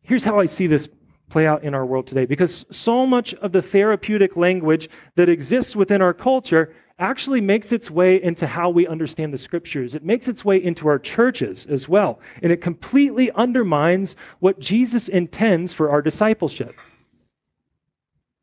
here's 0.02 0.24
how 0.24 0.40
I 0.40 0.46
see 0.46 0.66
this 0.66 0.88
play 1.34 1.48
out 1.48 1.64
in 1.64 1.74
our 1.74 1.84
world 1.84 2.06
today 2.06 2.26
because 2.26 2.64
so 2.70 3.04
much 3.04 3.34
of 3.34 3.50
the 3.50 3.60
therapeutic 3.60 4.36
language 4.36 4.88
that 5.16 5.28
exists 5.28 5.74
within 5.74 6.00
our 6.00 6.14
culture 6.14 6.72
actually 7.00 7.40
makes 7.40 7.72
its 7.72 7.90
way 7.90 8.22
into 8.22 8.46
how 8.46 8.70
we 8.70 8.86
understand 8.86 9.34
the 9.34 9.38
scriptures. 9.38 9.96
It 9.96 10.04
makes 10.04 10.28
its 10.28 10.44
way 10.44 10.62
into 10.62 10.86
our 10.86 11.00
churches 11.00 11.66
as 11.66 11.88
well. 11.88 12.20
And 12.40 12.52
it 12.52 12.60
completely 12.60 13.32
undermines 13.32 14.14
what 14.38 14.60
Jesus 14.60 15.08
intends 15.08 15.72
for 15.72 15.90
our 15.90 16.00
discipleship. 16.00 16.76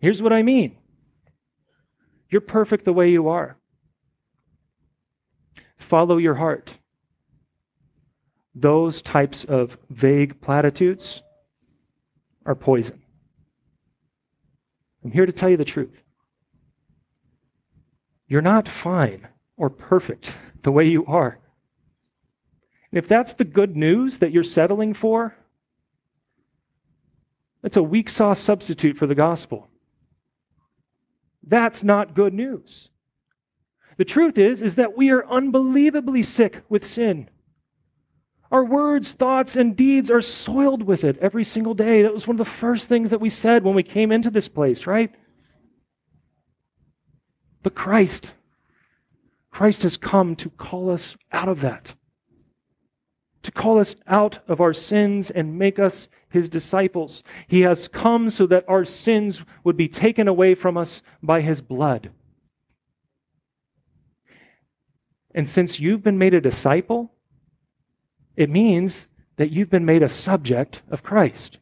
Here's 0.02 0.22
what 0.22 0.34
I 0.34 0.44
mean 0.44 0.76
you're 2.30 2.42
perfect 2.42 2.84
the 2.84 2.92
way 2.92 3.10
you 3.10 3.30
are. 3.30 3.56
Follow 5.78 6.18
your 6.18 6.36
heart. 6.36 6.78
Those 8.54 9.02
types 9.02 9.46
of 9.46 9.78
vague 9.90 10.42
platitudes 10.42 11.24
are 12.46 12.56
poison. 12.56 13.02
I'm 15.04 15.12
here 15.12 15.26
to 15.26 15.32
tell 15.32 15.50
you 15.50 15.58
the 15.58 15.66
truth. 15.66 16.02
You're 18.28 18.42
not 18.42 18.70
fine 18.70 19.28
or 19.58 19.70
perfect 19.70 20.32
the 20.62 20.72
way 20.72 20.88
you 20.88 21.06
are. 21.06 21.40
And 22.92 22.98
if 22.98 23.08
that's 23.08 23.34
the 23.34 23.46
good 23.46 23.76
news 23.76 24.20
that 24.20 24.32
you're 24.32 24.44
settling 24.44 24.94
for, 24.94 25.36
that's 27.62 27.78
a 27.78 27.84
weak 27.84 28.10
sauce 28.10 28.40
substitute 28.40 28.98
for 28.98 29.08
the 29.08 29.16
gospel. 29.16 29.68
That's 31.44 31.84
not 31.84 32.16
good 32.16 32.34
news. 32.34 32.90
The 33.98 34.06
truth 34.06 34.38
is 34.38 34.62
is 34.62 34.76
that 34.76 34.98
we 34.98 35.12
are 35.12 35.28
unbelievably 35.28 36.24
sick 36.24 36.64
with 36.70 36.86
sin. 36.86 37.30
Our 38.52 38.66
words, 38.66 39.14
thoughts, 39.14 39.56
and 39.56 39.78
deeds 39.78 40.12
are 40.12 40.22
soiled 40.22 40.84
with 40.84 41.06
it 41.06 41.18
every 41.20 41.46
single 41.46 41.74
day. 41.74 42.02
That 42.02 42.14
was 42.14 42.28
one 42.28 42.36
of 42.36 42.46
the 42.46 42.52
first 42.52 42.90
things 42.90 43.10
that 43.10 43.22
we 43.22 43.30
said 43.30 43.64
when 43.64 43.76
we 43.76 43.84
came 43.84 44.12
into 44.12 44.30
this 44.30 44.50
place, 44.50 44.86
right? 44.86 45.12
But 47.64 47.76
Christ, 47.76 48.34
Christ 49.52 49.84
has 49.84 49.96
come 49.96 50.36
to 50.36 50.50
call 50.50 50.90
us 50.90 51.16
out 51.32 51.48
of 51.48 51.62
that, 51.62 51.94
to 53.44 53.52
call 53.52 53.80
us 53.80 53.96
out 54.06 54.40
of 54.50 54.60
our 54.60 54.74
sins 54.74 55.32
and 55.32 55.58
make 55.58 55.80
us 55.80 56.10
his 56.30 56.50
disciples. 56.50 57.24
He 57.48 57.62
has 57.62 57.88
come 57.88 58.30
so 58.30 58.48
that 58.48 58.66
our 58.68 58.84
sins 58.84 59.44
would 59.64 59.78
be 59.78 59.88
taken 59.88 60.28
away 60.28 60.56
from 60.56 60.76
us 60.76 61.02
by 61.24 61.40
his 61.40 61.62
blood. 61.62 62.12
And 65.34 65.48
since 65.48 65.80
you've 65.80 66.04
been 66.04 66.18
made 66.18 66.34
a 66.34 66.42
disciple, 66.42 67.14
it 68.36 68.50
means 68.50 69.08
that 69.38 69.52
you've 69.52 69.70
been 69.70 69.86
made 69.86 70.04
a 70.04 70.10
subject 70.10 70.82
of 70.90 71.04
Christ. 71.04 71.58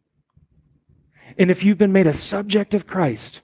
And 1.37 1.49
if 1.49 1.63
you've 1.63 1.77
been 1.77 1.91
made 1.91 2.07
a 2.07 2.13
subject 2.13 2.73
of 2.73 2.87
Christ, 2.87 3.41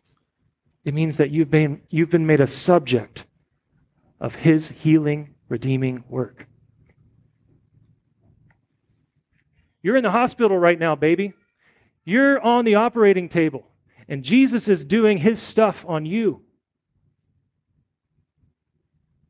it 0.84 0.94
means 0.94 1.18
that 1.18 1.32
you've 1.32 1.50
been, 1.50 1.82
you've 1.90 2.10
been 2.10 2.28
made 2.28 2.40
a 2.40 2.48
subject 2.48 3.26
of 4.20 4.36
his 4.36 4.70
healing, 4.70 5.36
redeeming 5.50 6.04
work. 6.10 6.48
You're 9.82 9.98
in 9.98 10.04
the 10.04 10.12
hospital 10.12 10.58
right 10.58 10.80
now, 10.80 10.96
baby. 10.96 11.34
You're 12.06 12.40
on 12.40 12.66
the 12.66 12.76
operating 12.76 13.30
table, 13.30 13.68
and 14.08 14.24
Jesus 14.24 14.68
is 14.68 14.86
doing 14.86 15.18
his 15.18 15.42
stuff 15.42 15.84
on 15.88 16.06
you. 16.06 16.45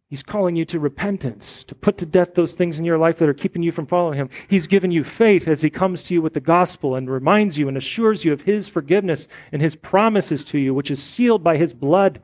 He's 0.08 0.22
calling 0.22 0.56
you 0.56 0.66
to 0.66 0.80
repentance, 0.80 1.64
to 1.64 1.74
put 1.74 1.98
to 1.98 2.06
death 2.06 2.36
those 2.36 2.54
things 2.54 2.78
in 2.78 2.86
your 2.86 3.00
life 3.00 3.18
that 3.18 3.28
are 3.28 3.34
keeping 3.34 3.64
you 3.64 3.72
from 3.72 3.88
following 3.88 4.20
Him. 4.20 4.30
He's 4.48 4.68
given 4.68 4.92
you 4.92 5.04
faith 5.04 5.48
as 5.48 5.62
He 5.62 5.70
comes 5.72 6.04
to 6.04 6.14
you 6.14 6.22
with 6.22 6.34
the 6.34 6.40
gospel 6.40 6.96
and 6.96 7.10
reminds 7.10 7.58
you 7.58 7.68
and 7.68 7.76
assures 7.76 8.24
you 8.24 8.32
of 8.32 8.42
His 8.42 8.68
forgiveness 8.68 9.28
and 9.52 9.64
His 9.64 9.76
promises 9.76 10.44
to 10.46 10.60
you, 10.60 10.76
which 10.76 10.92
is 10.92 11.02
sealed 11.02 11.44
by 11.44 11.58
His 11.58 11.74
blood. 11.74 12.22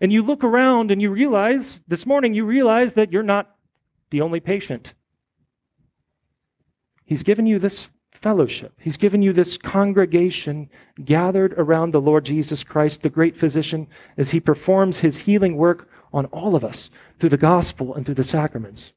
And 0.00 0.12
you 0.12 0.22
look 0.22 0.44
around 0.44 0.90
and 0.90 1.00
you 1.00 1.10
realize, 1.10 1.80
this 1.88 2.04
morning, 2.04 2.34
you 2.34 2.44
realize 2.44 2.92
that 2.92 3.10
you're 3.10 3.22
not 3.22 3.56
the 4.10 4.20
only 4.20 4.40
patient. 4.40 4.92
He's 7.06 7.22
given 7.22 7.46
you 7.46 7.58
this 7.58 7.88
fellowship. 8.20 8.72
He's 8.80 8.96
given 8.96 9.22
you 9.22 9.32
this 9.32 9.56
congregation 9.56 10.68
gathered 11.04 11.52
around 11.54 11.92
the 11.92 12.00
Lord 12.00 12.24
Jesus 12.24 12.64
Christ, 12.64 13.02
the 13.02 13.10
great 13.10 13.36
physician, 13.36 13.86
as 14.16 14.30
he 14.30 14.40
performs 14.40 14.98
his 14.98 15.18
healing 15.18 15.56
work 15.56 15.88
on 16.12 16.26
all 16.26 16.56
of 16.56 16.64
us 16.64 16.90
through 17.18 17.28
the 17.28 17.36
gospel 17.36 17.94
and 17.94 18.04
through 18.04 18.16
the 18.16 18.24
sacraments. 18.24 18.92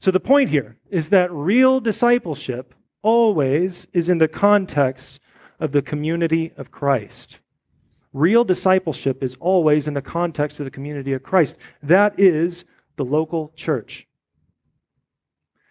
So, 0.00 0.10
the 0.10 0.20
point 0.20 0.48
here 0.48 0.78
is 0.90 1.10
that 1.10 1.30
real 1.30 1.78
discipleship 1.78 2.74
always 3.02 3.86
is 3.92 4.08
in 4.08 4.18
the 4.18 4.28
context 4.28 5.20
of 5.58 5.72
the 5.72 5.82
community 5.82 6.52
of 6.56 6.70
Christ. 6.70 7.38
Real 8.12 8.42
discipleship 8.42 9.22
is 9.22 9.36
always 9.38 9.86
in 9.86 9.94
the 9.94 10.02
context 10.02 10.58
of 10.58 10.64
the 10.64 10.70
community 10.70 11.12
of 11.12 11.22
Christ. 11.22 11.56
That 11.82 12.18
is 12.18 12.64
the 12.96 13.04
local 13.04 13.52
church. 13.54 14.06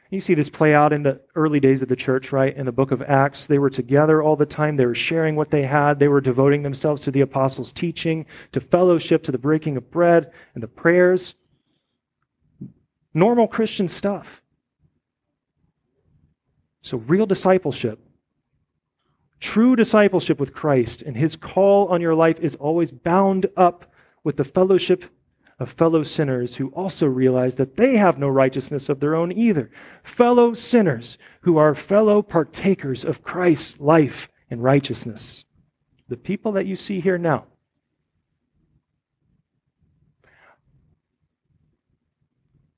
You 0.10 0.22
see 0.22 0.34
this 0.34 0.50
play 0.50 0.74
out 0.74 0.92
in 0.92 1.04
the 1.04 1.22
early 1.36 1.60
days 1.60 1.84
of 1.84 1.88
the 1.88 1.96
church, 1.96 2.32
right? 2.32 2.56
In 2.56 2.66
the 2.66 2.72
book 2.72 2.90
of 2.90 3.04
Acts, 3.04 3.46
they 3.46 3.60
were 3.60 3.70
together 3.70 4.24
all 4.24 4.36
the 4.36 4.46
time. 4.46 4.76
They 4.76 4.88
were 4.88 4.96
sharing 4.96 5.36
what 5.36 5.52
they 5.52 5.64
had. 5.64 6.00
They 6.00 6.08
were 6.08 6.22
devoting 6.22 6.64
themselves 6.64 7.04
to 7.04 7.12
the 7.12 7.22
apostles' 7.22 7.72
teaching, 7.72 8.26
to 8.52 8.60
fellowship, 8.60 9.24
to 9.24 9.32
the 9.32 9.38
breaking 9.38 9.78
of 9.78 9.92
bread, 9.92 10.32
and 10.56 10.64
the 10.64 10.68
prayers. 10.68 11.36
Normal 13.14 13.48
Christian 13.48 13.88
stuff. 13.88 14.42
So, 16.82 16.98
real 16.98 17.28
discipleship, 17.28 18.00
true 19.40 19.76
discipleship 19.76 20.40
with 20.40 20.54
Christ, 20.54 21.04
and 21.04 21.16
his 21.16 21.36
call 21.36 21.88
on 21.90 22.02
your 22.02 22.16
life 22.16 22.40
is 22.40 22.56
always 22.56 22.90
bound 22.90 23.46
up 23.56 23.92
with 24.24 24.38
the 24.38 24.44
fellowship 24.44 25.06
of 25.60 25.72
fellow 25.74 26.04
sinners 26.04 26.56
who 26.56 26.70
also 26.70 27.06
realize 27.06 27.56
that 27.56 27.76
they 27.76 27.98
have 27.98 28.18
no 28.18 28.30
righteousness 28.30 28.88
of 28.88 29.00
their 29.00 29.14
own 29.14 29.32
either. 29.32 29.70
Fellow 30.04 30.54
sinners 30.54 31.18
who 31.42 31.58
are 31.58 31.76
fellow 31.76 32.22
partakers 32.22 33.04
of 33.04 33.24
Christ's 33.24 33.80
life 33.80 34.30
and 34.50 34.64
righteousness. 34.64 35.44
The 36.08 36.18
people 36.18 36.54
that 36.54 36.66
you 36.66 36.76
see 36.76 37.02
here 37.02 37.18
now. 37.18 37.46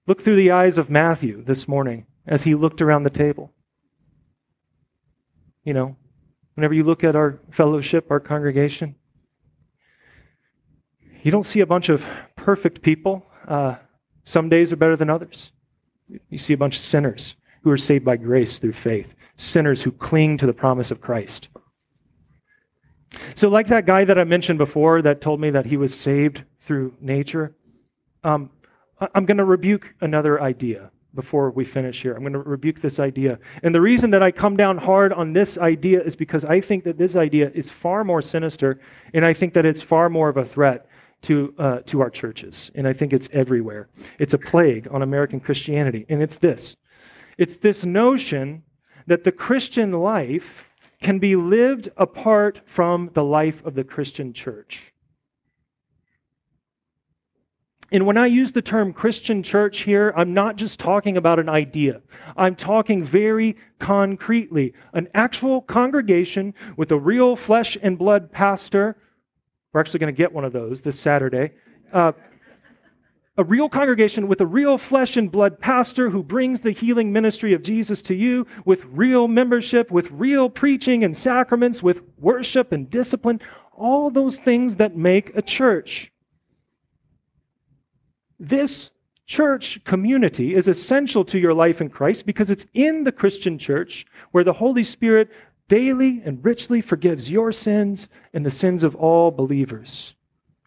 Look 0.07 0.21
through 0.21 0.35
the 0.37 0.51
eyes 0.51 0.77
of 0.77 0.89
Matthew 0.89 1.43
this 1.43 1.67
morning 1.67 2.07
as 2.25 2.43
he 2.43 2.55
looked 2.55 2.81
around 2.81 3.03
the 3.03 3.09
table. 3.11 3.53
You 5.63 5.73
know, 5.73 5.95
whenever 6.55 6.73
you 6.73 6.83
look 6.83 7.03
at 7.03 7.15
our 7.15 7.39
fellowship, 7.51 8.09
our 8.09 8.19
congregation, 8.19 8.95
you 11.23 11.31
don't 11.31 11.45
see 11.45 11.59
a 11.59 11.67
bunch 11.67 11.89
of 11.89 12.03
perfect 12.41 12.81
people. 12.81 13.23
Uh, 13.47 13.75
some 14.23 14.49
days 14.49 14.73
are 14.73 14.75
better 14.75 14.95
than 14.95 15.09
others. 15.09 15.51
You 16.29 16.37
see 16.37 16.53
a 16.53 16.57
bunch 16.57 16.75
of 16.75 16.83
sinners 16.83 17.35
who 17.63 17.71
are 17.71 17.77
saved 17.77 18.03
by 18.03 18.17
grace 18.17 18.57
through 18.57 18.73
faith, 18.73 19.13
sinners 19.35 19.83
who 19.83 19.91
cling 19.91 20.37
to 20.37 20.47
the 20.47 20.53
promise 20.53 20.89
of 20.91 20.99
Christ. 20.99 21.49
So, 23.35 23.49
like 23.49 23.67
that 23.67 23.85
guy 23.85 24.05
that 24.05 24.17
I 24.17 24.23
mentioned 24.23 24.57
before 24.57 25.01
that 25.03 25.21
told 25.21 25.39
me 25.39 25.51
that 25.51 25.65
he 25.65 25.77
was 25.77 25.97
saved 25.97 26.43
through 26.61 26.95
nature, 26.99 27.55
um, 28.23 28.49
I'm 29.13 29.25
going 29.25 29.37
to 29.37 29.45
rebuke 29.45 29.93
another 30.01 30.41
idea 30.41 30.91
before 31.13 31.51
we 31.51 31.65
finish 31.65 32.01
here. 32.01 32.13
I'm 32.13 32.21
going 32.21 32.33
to 32.33 32.39
rebuke 32.39 32.79
this 32.81 32.99
idea. 32.99 33.37
And 33.63 33.75
the 33.75 33.81
reason 33.81 34.11
that 34.11 34.23
I 34.23 34.31
come 34.31 34.55
down 34.55 34.77
hard 34.77 35.11
on 35.11 35.33
this 35.33 35.57
idea 35.57 36.01
is 36.01 36.15
because 36.15 36.45
I 36.45 36.61
think 36.61 36.85
that 36.85 36.97
this 36.97 37.15
idea 37.15 37.51
is 37.53 37.69
far 37.69 38.03
more 38.03 38.21
sinister, 38.21 38.79
and 39.13 39.25
I 39.25 39.33
think 39.33 39.53
that 39.53 39.65
it's 39.65 39.81
far 39.81 40.09
more 40.09 40.29
of 40.29 40.37
a 40.37 40.45
threat 40.45 40.87
to, 41.23 41.53
uh, 41.57 41.79
to 41.85 42.01
our 42.01 42.09
churches. 42.09 42.71
And 42.75 42.87
I 42.87 42.93
think 42.93 43.13
it's 43.13 43.29
everywhere. 43.31 43.89
It's 44.19 44.33
a 44.33 44.37
plague 44.37 44.87
on 44.91 45.01
American 45.01 45.39
Christianity. 45.39 46.05
And 46.09 46.21
it's 46.21 46.37
this 46.37 46.75
it's 47.37 47.57
this 47.57 47.85
notion 47.85 48.63
that 49.07 49.23
the 49.23 49.31
Christian 49.31 49.91
life 49.91 50.65
can 51.01 51.17
be 51.17 51.35
lived 51.35 51.89
apart 51.97 52.61
from 52.65 53.09
the 53.13 53.23
life 53.23 53.65
of 53.65 53.73
the 53.73 53.83
Christian 53.83 54.33
church. 54.33 54.93
And 57.91 58.05
when 58.05 58.17
I 58.17 58.27
use 58.27 58.53
the 58.53 58.61
term 58.61 58.93
Christian 58.93 59.43
church 59.43 59.79
here, 59.79 60.13
I'm 60.15 60.33
not 60.33 60.55
just 60.55 60.79
talking 60.79 61.17
about 61.17 61.39
an 61.39 61.49
idea. 61.49 62.01
I'm 62.37 62.55
talking 62.55 63.03
very 63.03 63.57
concretely. 63.79 64.73
An 64.93 65.09
actual 65.13 65.61
congregation 65.61 66.53
with 66.77 66.91
a 66.91 66.97
real 66.97 67.35
flesh 67.35 67.77
and 67.81 67.97
blood 67.97 68.31
pastor 68.31 68.95
we're 69.73 69.79
actually 69.79 69.99
going 69.99 70.13
to 70.13 70.17
get 70.17 70.31
one 70.31 70.43
of 70.43 70.53
those 70.53 70.81
this 70.81 70.99
Saturday. 70.99 71.51
Uh, 71.93 72.11
a 73.37 73.43
real 73.43 73.69
congregation 73.69 74.27
with 74.27 74.41
a 74.41 74.45
real 74.45 74.77
flesh 74.77 75.15
and 75.15 75.31
blood 75.31 75.59
pastor 75.59 76.09
who 76.09 76.21
brings 76.21 76.59
the 76.59 76.71
healing 76.71 77.13
ministry 77.13 77.53
of 77.53 77.63
Jesus 77.63 78.01
to 78.03 78.13
you 78.13 78.45
with 78.65 78.85
real 78.85 79.27
membership, 79.27 79.89
with 79.89 80.11
real 80.11 80.49
preaching 80.49 81.03
and 81.03 81.15
sacraments, 81.15 81.81
with 81.81 82.01
worship 82.19 82.73
and 82.73 82.89
discipline, 82.89 83.39
all 83.71 84.09
those 84.09 84.37
things 84.37 84.75
that 84.75 84.97
make 84.97 85.35
a 85.35 85.41
church. 85.41 86.11
This 88.37 88.89
church 89.25 89.81
community 89.85 90.53
is 90.53 90.67
essential 90.67 91.23
to 91.23 91.39
your 91.39 91.53
life 91.53 91.79
in 91.79 91.89
Christ 91.89 92.25
because 92.25 92.51
it's 92.51 92.65
in 92.73 93.05
the 93.05 93.13
Christian 93.13 93.57
church 93.57 94.05
where 94.31 94.43
the 94.43 94.51
Holy 94.51 94.83
Spirit 94.83 95.29
daily 95.71 96.21
and 96.25 96.43
richly 96.43 96.81
forgives 96.81 97.31
your 97.31 97.49
sins 97.53 98.09
and 98.33 98.45
the 98.45 98.51
sins 98.51 98.83
of 98.83 98.93
all 98.93 99.31
believers. 99.31 100.15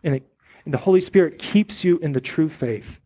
And, 0.03 0.15
it, 0.15 0.23
and 0.65 0.73
the 0.73 0.79
Holy 0.79 1.03
Spirit 1.03 1.39
keeps 1.39 1.85
you 1.85 1.99
in 1.99 2.13
the 2.13 2.23
true 2.23 2.49
faith. 2.49 3.01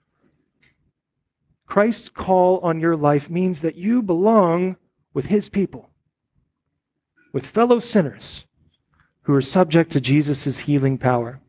Christ's 1.66 2.08
call 2.08 2.60
on 2.60 2.78
your 2.78 2.94
life 2.94 3.28
means 3.28 3.62
that 3.62 3.74
you 3.74 4.00
belong 4.00 4.76
with 5.12 5.26
his 5.26 5.48
people, 5.48 5.90
with 7.32 7.44
fellow 7.44 7.80
sinners 7.80 8.44
who 9.22 9.34
are 9.34 9.42
subject 9.42 9.90
to 9.90 10.00
Jesus' 10.00 10.56
healing 10.56 10.98
power. 10.98 11.40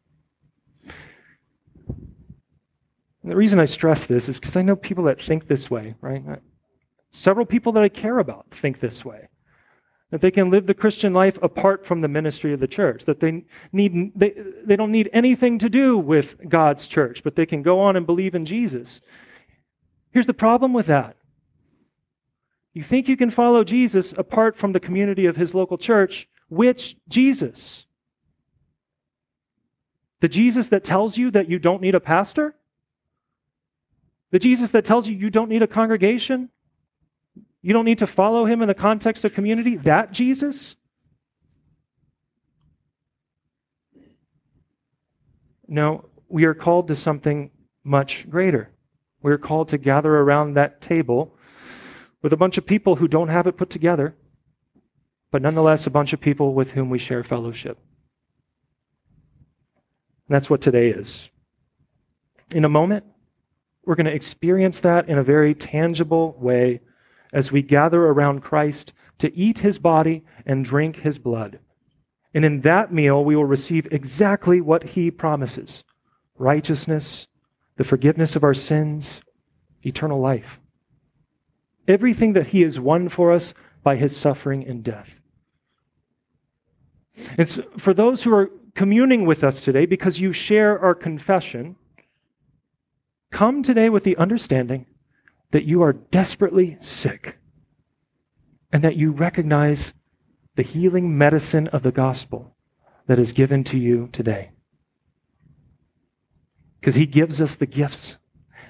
And 3.22 3.32
the 3.32 3.36
reason 3.36 3.60
I 3.60 3.66
stress 3.66 4.08
this 4.08 4.28
is 4.28 4.40
because 4.40 4.56
I 4.56 4.64
know 4.64 4.76
people 4.76 5.04
that 5.04 5.22
think 5.22 5.48
this 5.48 5.70
way, 5.70 5.94
right? 6.02 6.24
Several 7.12 7.46
people 7.46 7.72
that 7.74 7.84
I 7.84 7.90
care 7.90 8.18
about 8.18 8.48
think 8.50 8.80
this 8.80 9.06
way 9.06 9.30
that 10.12 10.22
they 10.22 10.32
can 10.32 10.50
live 10.50 10.66
the 10.66 10.74
Christian 10.74 11.14
life 11.14 11.38
apart 11.42 11.86
from 11.86 12.02
the 12.02 12.08
ministry 12.08 12.52
of 12.52 12.60
the 12.60 12.68
church, 12.68 13.06
that 13.06 13.20
they, 13.20 13.46
need, 13.72 14.12
they, 14.16 14.34
they 14.66 14.76
don't 14.76 14.92
need 14.92 15.10
anything 15.14 15.60
to 15.60 15.70
do 15.70 15.98
with 15.98 16.50
God's 16.50 16.88
church, 16.88 17.24
but 17.24 17.36
they 17.36 17.46
can 17.46 17.62
go 17.62 17.80
on 17.80 17.96
and 17.96 18.06
believe 18.06 18.34
in 18.34 18.46
Jesus. 18.46 19.02
Here's 20.12 20.28
the 20.28 20.34
problem 20.34 20.74
with 20.74 20.88
that 20.88 21.16
you 22.74 22.84
think 22.84 23.08
you 23.08 23.18
can 23.18 23.30
follow 23.30 23.64
Jesus 23.64 24.14
apart 24.18 24.56
from 24.56 24.72
the 24.72 24.80
community 24.80 25.26
of 25.26 25.36
his 25.36 25.54
local 25.54 25.78
church. 25.78 26.28
Which 26.50 26.96
Jesus? 27.08 27.86
The 30.22 30.28
Jesus 30.28 30.68
that 30.70 30.84
tells 30.84 31.18
you 31.18 31.32
that 31.32 31.50
you 31.50 31.60
don't 31.60 31.82
need 31.82 31.96
a 31.96 32.00
pastor? 32.00 32.56
The 34.32 34.40
Jesus 34.40 34.72
that 34.72 34.86
tells 34.86 35.08
you 35.08 35.16
you 35.16 35.30
don't 35.30 35.50
need 35.50 35.64
a 35.64 35.68
congregation? 35.68 36.50
You 37.62 37.74
don't 37.74 37.86
need 37.86 37.98
to 37.98 38.08
follow 38.08 38.46
him 38.46 38.62
in 38.62 38.68
the 38.68 38.74
context 38.74 39.26
of 39.26 39.34
community. 39.34 39.76
That 39.76 40.12
Jesus? 40.12 40.76
No, 45.68 46.06
we 46.30 46.46
are 46.46 46.54
called 46.54 46.88
to 46.88 46.96
something 46.96 47.52
much 47.84 48.30
greater. 48.30 48.72
We 49.22 49.32
are 49.32 49.38
called 49.38 49.68
to 49.70 49.78
gather 49.78 50.16
around 50.16 50.54
that 50.54 50.82
table 50.82 51.36
with 52.22 52.34
a 52.34 52.38
bunch 52.38 52.58
of 52.58 52.66
people 52.66 52.96
who 52.96 53.08
don't 53.08 53.28
have 53.28 53.48
it 53.48 53.58
put 53.58 53.70
together, 53.70 54.16
but 55.32 55.42
nonetheless 55.42 55.86
a 55.86 55.90
bunch 55.90 56.14
of 56.14 56.22
people 56.22 56.54
with 56.54 56.72
whom 56.72 56.90
we 56.90 56.98
share 56.98 57.24
fellowship. 57.24 57.78
And 60.28 60.36
that's 60.36 60.50
what 60.50 60.62
today 60.62 60.90
is. 60.90 61.30
In 62.54 62.66
a 62.66 62.70
moment, 62.70 63.04
we're 63.86 63.96
going 63.96 64.06
to 64.06 64.14
experience 64.14 64.80
that 64.82 65.10
in 65.10 65.18
a 65.18 65.24
very 65.24 65.54
tangible 65.54 66.36
way 66.40 66.82
as 67.32 67.52
we 67.52 67.62
gather 67.62 68.06
around 68.08 68.42
Christ 68.42 68.94
to 69.20 69.36
eat 69.38 69.60
his 69.60 69.80
body 69.80 70.24
and 70.46 70.66
drink 70.66 70.98
his 70.98 71.20
blood. 71.20 71.60
And 72.34 72.46
in 72.46 72.62
that 72.62 72.94
meal, 72.94 73.24
we 73.24 73.36
will 73.36 73.46
receive 73.46 73.88
exactly 73.92 74.62
what 74.62 74.84
he 74.84 75.12
promises 75.12 75.84
righteousness, 76.38 77.28
the 77.76 77.84
forgiveness 77.84 78.36
of 78.36 78.44
our 78.44 78.54
sins, 78.54 79.22
eternal 79.84 80.20
life. 80.20 80.60
Everything 81.88 82.34
that 82.34 82.48
he 82.48 82.62
has 82.62 82.80
won 82.80 83.10
for 83.10 83.32
us 83.32 83.54
by 83.84 83.96
his 83.96 84.16
suffering 84.16 84.66
and 84.66 84.84
death. 84.84 85.20
It's 87.38 87.60
for 87.78 87.94
those 87.94 88.24
who 88.24 88.34
are 88.34 88.52
communing 88.76 89.26
with 89.26 89.44
us 89.44 89.62
today, 89.62 89.86
because 89.86 90.20
you 90.20 90.32
share 90.32 90.80
our 90.80 90.96
confession, 90.96 91.76
come 93.32 93.62
today 93.62 93.90
with 93.90 94.06
the 94.06 94.16
understanding 94.16 94.86
that 95.52 95.66
you 95.66 95.82
are 95.82 95.94
desperately 95.94 96.78
sick 96.80 97.38
and 98.72 98.84
that 98.84 98.96
you 98.96 99.12
recognize 99.12 99.94
the 100.56 100.64
healing 100.64 101.18
medicine 101.18 101.68
of 101.70 101.84
the 101.84 101.92
gospel 101.92 102.56
that 103.08 103.20
is 103.20 103.34
given 103.34 103.64
to 103.64 103.78
you 103.78 104.10
today. 104.12 104.52
Because 106.80 106.96
he 106.96 107.06
gives 107.06 107.42
us 107.42 107.56
the 107.56 107.66
gifts 107.66 108.18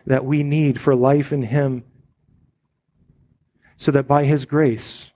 that 0.06 0.26
we 0.26 0.44
need 0.44 0.80
for 0.80 0.96
life 0.96 1.34
in 1.34 1.44
him, 1.44 1.84
so 3.78 3.92
that 3.92 4.08
by 4.08 4.26
his 4.26 4.46
grace 4.46 5.12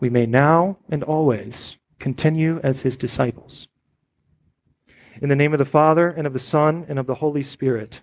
we 0.00 0.08
may 0.08 0.26
now 0.26 0.78
and 0.88 1.02
always 1.02 1.76
continue 1.98 2.60
as 2.62 2.80
his 2.80 2.96
disciples. 2.96 3.66
In 5.20 5.28
the 5.28 5.36
name 5.36 5.52
of 5.52 5.58
the 5.58 5.64
Father, 5.64 6.08
and 6.08 6.26
of 6.26 6.32
the 6.32 6.38
Son, 6.38 6.86
and 6.88 6.98
of 6.98 7.06
the 7.06 7.16
Holy 7.16 7.42
Spirit. 7.42 8.02